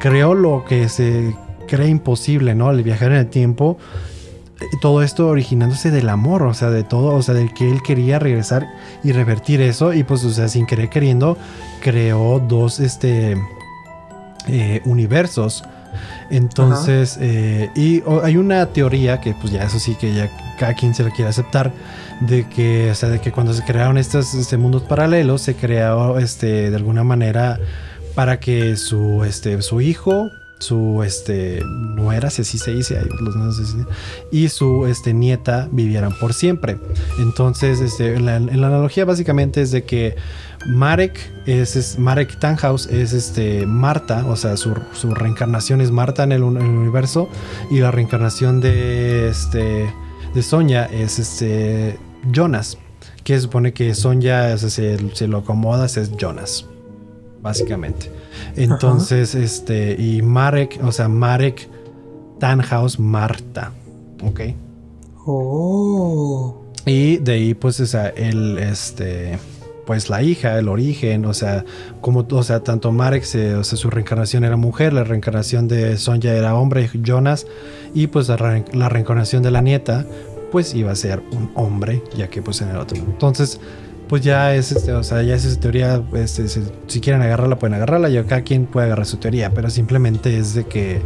[0.00, 1.34] creó lo que se
[1.66, 2.70] cree imposible, ¿no?
[2.70, 3.78] El viajar en el tiempo
[4.80, 8.18] todo esto originándose del amor, o sea, de todo, o sea, del que él quería
[8.18, 8.68] regresar
[9.02, 11.36] y revertir eso y pues, o sea, sin querer queriendo,
[11.80, 13.36] creó dos, este,
[14.48, 15.64] eh, universos.
[16.30, 20.74] Entonces, eh, y oh, hay una teoría que pues ya eso sí que ya cada
[20.74, 21.72] quien se lo quiere aceptar,
[22.20, 26.18] de que, o sea, de que cuando se crearon estos este, mundos paralelos, se creó,
[26.18, 27.58] este, de alguna manera
[28.14, 30.30] para que su, este, su hijo
[30.60, 33.00] su este nuera, si así se dice,
[34.30, 36.78] y su este nieta vivieran por siempre.
[37.18, 40.16] Entonces, este, la, la analogía básicamente es de que
[40.66, 46.24] Marek es, es Marek Tannhaus es este Marta, o sea, su, su reencarnación es Marta
[46.24, 47.28] en el, en el, universo
[47.70, 49.92] y la reencarnación de este
[50.34, 51.98] de Sonia es este
[52.30, 52.78] Jonas,
[53.24, 56.66] que se supone que Sonia o sea, se, se lo acomoda es Jonas,
[57.42, 58.10] básicamente.
[58.56, 59.44] Entonces, Ajá.
[59.44, 61.68] este, y Marek, o sea, Marek
[62.38, 63.72] Tannhaus Marta,
[64.22, 64.40] ¿ok?
[65.26, 66.64] Oh.
[66.86, 69.38] Y de ahí, pues, o sea, el, este,
[69.90, 71.64] pues la hija, el origen, o sea,
[72.00, 76.32] como, o sea, tanto Marek, o sea, su reencarnación era mujer, la reencarnación de Sonja
[76.32, 77.48] era hombre, Jonas,
[77.92, 80.06] y pues la, re la reencarnación de la nieta,
[80.52, 82.98] pues iba a ser un hombre, ya que pues en el otro.
[82.98, 83.58] Entonces,
[84.06, 87.58] pues ya es, este, o sea, ya es esa teoría, este, si, si, quieren agarrarla,
[87.58, 91.00] pueden agarrarla, y cada quien puede agarrar su teoría, pero simplemente es de que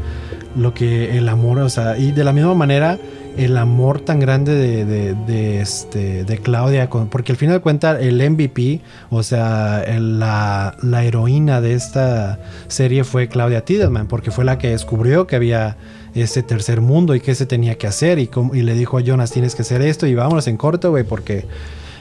[0.56, 2.98] lo que el amor, o sea, y de la misma manera,
[3.36, 8.80] el amor tan grande de, este, de Claudia, porque al final de cuentas el MVP,
[9.10, 12.38] o sea, la, la heroína de esta
[12.68, 15.76] serie fue Claudia Tiedemann, porque fue la que descubrió que había
[16.14, 19.32] ese tercer mundo y qué se tenía que hacer, y, y le dijo a Jonas,
[19.32, 21.46] tienes que hacer esto, y vámonos en corto, güey, porque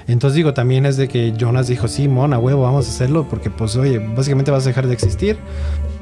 [0.07, 3.49] entonces digo, también es de que Jonas dijo, sí, mona, huevo, vamos a hacerlo, porque
[3.49, 5.37] pues, oye, básicamente vas a dejar de existir.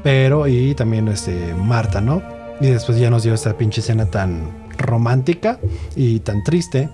[0.02, 2.41] Pero, y también este, Marta, ¿no?
[2.60, 5.58] Y después ya nos dio esta pinche escena tan romántica
[5.96, 6.88] y tan triste.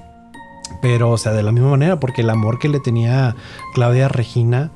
[0.83, 3.35] Pero, o sea, de la misma manera, porque el amor que le tenía
[3.75, 4.71] Claudia Regina,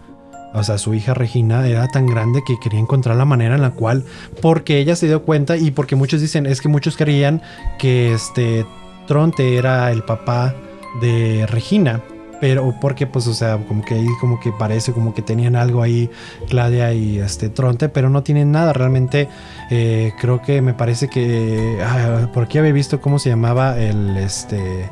[0.55, 3.71] o sea, su hija Regina era tan grande que quería encontrar la manera en la
[3.71, 4.05] cual,
[4.41, 7.43] porque ella se dio cuenta y porque muchos dicen, es que muchos creían
[7.79, 8.67] que este
[9.07, 10.55] Tronte era el papá
[11.01, 12.03] de Regina
[12.43, 15.81] pero porque pues o sea como que ahí como que parece como que tenían algo
[15.81, 16.11] ahí
[16.49, 18.73] Claudia y este Tronte pero no tienen nada.
[18.73, 19.29] Realmente
[19.71, 24.17] eh, creo que me parece que ah, por aquí había visto cómo se llamaba el
[24.17, 24.91] este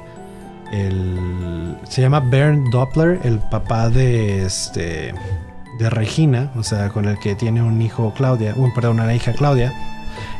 [0.70, 5.12] el se llama Bernd Doppler el papá de este
[5.80, 9.32] de Regina o sea con el que tiene un hijo Claudia un perdón una hija
[9.32, 9.72] Claudia.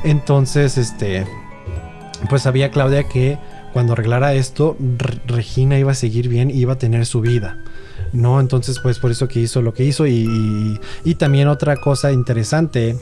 [0.04, 1.26] Entonces este
[2.28, 3.36] pues sabía Claudia que
[3.72, 4.76] cuando arreglara esto,
[5.26, 7.59] Regina iba a seguir bien y iba a tener su vida.
[8.12, 8.40] ¿no?
[8.40, 10.06] Entonces, pues por eso que hizo lo que hizo.
[10.06, 12.97] Y, y, también otra cosa interesante,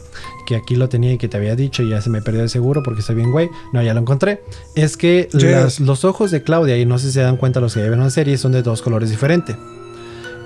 [0.47, 2.49] que aquí lo tenía y que te había dicho y ya se me perdió de
[2.49, 3.49] seguro porque estoy bien, güey.
[3.73, 4.43] No, ya lo encontré.
[4.75, 7.75] Es que las, los ojos de Claudia, y no sé si se dan cuenta los
[7.75, 9.57] que ya ven la serie, son de dos colores diferentes.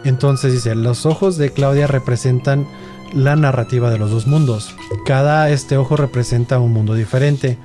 [0.05, 2.66] Entonces dice, los ojos de Claudia representan
[3.15, 4.74] la narrativa de los dos mundos.
[5.07, 7.59] Cada este ojo representa un mundo diferente.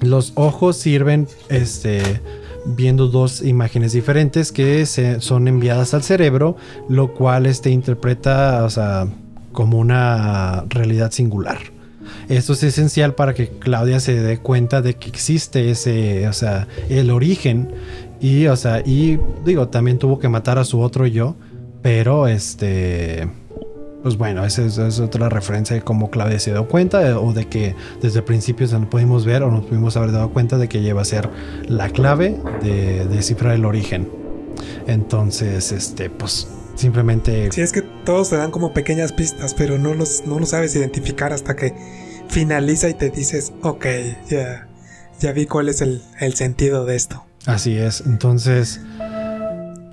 [0.00, 2.20] Los ojos sirven este
[2.66, 6.56] viendo dos imágenes diferentes que se, son enviadas al cerebro,
[6.88, 9.06] lo cual este interpreta, o sea,
[9.52, 11.58] como una realidad singular.
[12.28, 16.68] Esto es esencial para que Claudia se dé cuenta de que existe ese, o sea,
[16.88, 17.68] el origen
[18.20, 21.36] y, o sea, y digo, también tuvo que matar a su otro yo,
[21.82, 23.28] pero este
[24.04, 27.48] pues bueno, esa es, otra referencia de cómo Claudia se dio cuenta eh, o de
[27.48, 30.68] que desde el principio se nos pudimos ver o nos pudimos haber dado cuenta de
[30.68, 31.30] que lleva a ser
[31.68, 34.06] la clave de descifrar el origen.
[34.86, 37.50] Entonces, este, pues simplemente...
[37.50, 41.32] Sí, es que todos te dan como pequeñas pistas, pero no los, no sabes identificar
[41.32, 41.74] hasta que
[42.28, 43.86] finaliza y te dices, ok,
[44.28, 44.68] ya,
[45.18, 47.24] ya vi cuál es el, el sentido de esto.
[47.46, 48.82] Así es, entonces...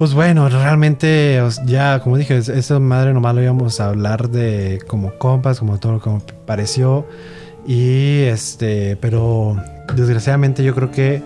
[0.01, 5.13] Pues bueno, realmente ya, como dije, esa madre nomás lo íbamos a hablar de como
[5.19, 7.05] compas, como todo como pareció.
[7.67, 9.61] Y este, pero
[9.95, 11.21] desgraciadamente yo creo que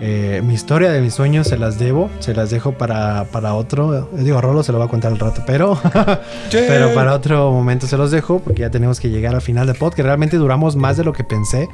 [0.00, 4.08] eh, mi historia de mis sueños se las debo, se las dejo para, para otro.
[4.14, 5.78] Digo, Rolo se lo va a contar al rato, pero,
[6.50, 9.76] pero para otro momento se los dejo porque ya tenemos que llegar al final del
[9.76, 10.06] podcast.
[10.06, 11.68] Realmente duramos más de lo que pensé,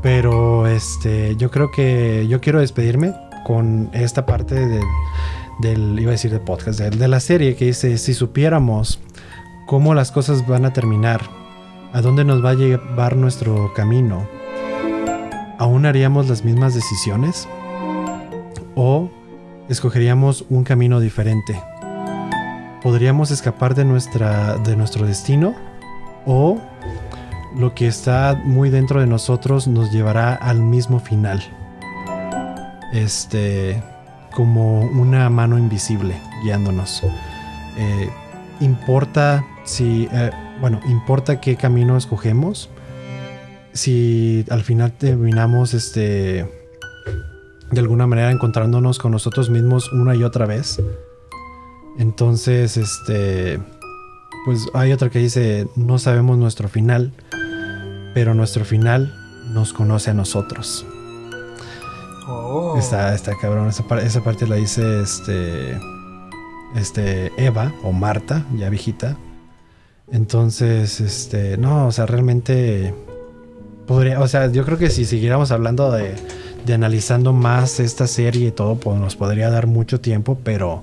[0.00, 3.12] pero este, yo creo que yo quiero despedirme
[3.44, 4.80] con esta parte de
[5.58, 9.00] del, iba a decir de podcast, de, la serie que dice, si supiéramos
[9.66, 11.22] cómo las cosas van a terminar,
[11.92, 14.28] a dónde nos va a llevar nuestro camino,
[15.58, 17.48] ¿aún haríamos las mismas decisiones?
[18.74, 19.08] ¿O
[19.68, 21.60] escogeríamos un camino diferente?
[22.82, 25.54] ¿Podríamos escapar de, nuestra, de nuestro destino?
[26.26, 26.60] ¿O
[27.56, 31.42] lo que está muy dentro de nosotros nos llevará al mismo final?
[32.92, 33.82] Este
[34.36, 37.02] como una mano invisible guiándonos.
[37.78, 38.10] Eh,
[38.60, 40.30] importa si, eh,
[40.60, 42.68] bueno, importa qué camino escogemos.
[43.72, 46.46] Si al final terminamos, este,
[47.70, 50.82] de alguna manera encontrándonos con nosotros mismos una y otra vez.
[51.98, 53.58] Entonces, este,
[54.44, 57.14] pues hay otra que dice, no sabemos nuestro final,
[58.12, 59.14] pero nuestro final
[59.54, 60.84] nos conoce a nosotros.
[62.28, 62.76] Oh.
[62.78, 63.68] Está, está cabrón.
[63.68, 65.78] Esa, esa, parte la dice este.
[66.74, 67.32] Este.
[67.36, 69.16] Eva o Marta, ya viejita.
[70.10, 71.56] Entonces, este.
[71.56, 72.94] No, o sea, realmente.
[73.86, 74.20] Podría.
[74.20, 76.14] O sea, yo creo que si siguiéramos hablando de.
[76.64, 80.82] de analizando más esta serie y todo, pues nos podría dar mucho tiempo, pero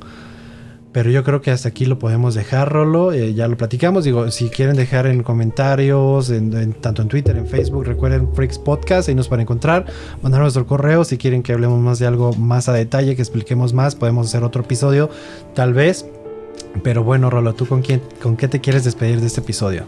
[0.93, 3.11] pero yo creo que hasta aquí lo podemos dejar, Rolo.
[3.11, 4.03] Eh, ya lo platicamos.
[4.03, 9.09] Digo, si quieren dejar en comentarios, en, tanto en Twitter, en Facebook, recuerden Freaks Podcast,
[9.09, 9.87] ahí nos van a encontrar.
[10.21, 13.73] Mandar nuestro correo si quieren que hablemos más de algo más a detalle, que expliquemos
[13.73, 13.95] más.
[13.95, 15.09] Podemos hacer otro episodio,
[15.55, 16.05] tal vez.
[16.83, 19.85] Pero bueno, Rolo, ¿tú con, quién, con qué te quieres despedir de este episodio?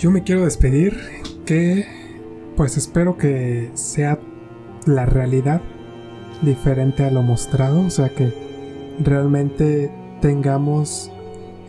[0.00, 0.98] Yo me quiero despedir
[1.44, 1.86] que,
[2.56, 4.18] pues espero que sea
[4.86, 5.60] la realidad
[6.40, 7.80] diferente a lo mostrado.
[7.80, 8.46] O sea que
[9.00, 9.90] realmente
[10.20, 11.10] tengamos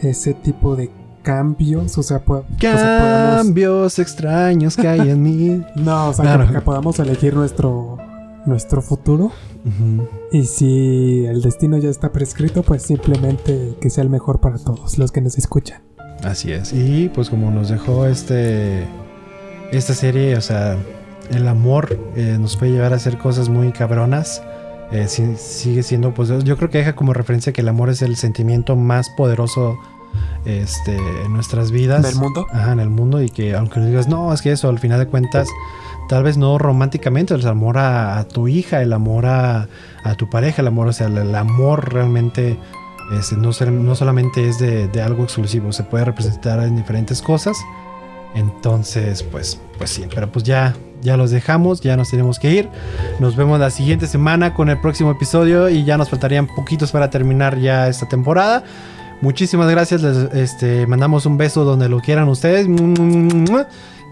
[0.01, 0.91] ese tipo de
[1.23, 2.21] cambios, o sea,
[2.59, 5.63] cambios extraños que hay en mí.
[5.75, 7.97] No, o sea, que, podamos elegir nuestro
[8.45, 9.31] nuestro futuro.
[10.31, 14.97] Y si el destino ya está prescrito, pues simplemente que sea el mejor para todos
[14.97, 15.81] los que nos escuchan.
[16.23, 16.71] Así es.
[16.71, 18.85] Y pues como nos dejó este
[19.71, 20.77] esta serie, o sea,
[21.29, 24.41] el amor eh, nos puede llevar a hacer cosas muy cabronas.
[24.91, 28.15] Eh, sigue siendo, pues yo creo que deja como referencia que el amor es el
[28.15, 29.77] sentimiento más poderoso
[30.45, 32.05] este, en nuestras vidas.
[32.05, 32.47] ¿En el mundo?
[32.51, 35.07] Ajá, en el mundo y que aunque digas, no, es que eso, al final de
[35.07, 35.49] cuentas,
[36.07, 39.67] tal vez no románticamente, el amor a, tu hija, el amor a,
[40.17, 42.57] tu pareja, el amor, o sea, el, amor realmente
[43.11, 47.57] este, no, no solamente es de, de algo exclusivo, se puede representar en diferentes cosas.
[48.35, 52.69] Entonces, pues, pues sí, pero pues ya ya los dejamos, ya nos tenemos que ir.
[53.19, 57.09] Nos vemos la siguiente semana con el próximo episodio y ya nos faltarían poquitos para
[57.09, 58.63] terminar ya esta temporada.
[59.21, 62.67] Muchísimas gracias, les este, mandamos un beso donde lo quieran ustedes.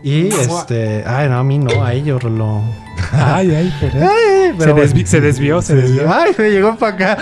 [0.06, 2.62] Y este, ay, no, a mí no, a ellos lo.
[3.12, 3.74] Ay, ay,
[4.60, 4.78] pero.
[5.06, 6.12] se, desvió, se desvió.
[6.14, 7.18] Ay, me llegó para acá.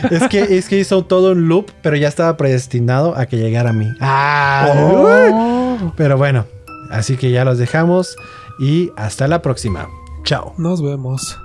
[0.10, 3.70] es, que, es que hizo todo un loop, pero ya estaba predestinado a que llegara
[3.70, 3.86] a mí.
[4.00, 6.44] Ah, pero bueno,
[6.90, 8.16] así que ya los dejamos
[8.58, 9.88] y hasta la próxima.
[10.24, 10.54] Chao.
[10.56, 11.38] Nos vemos.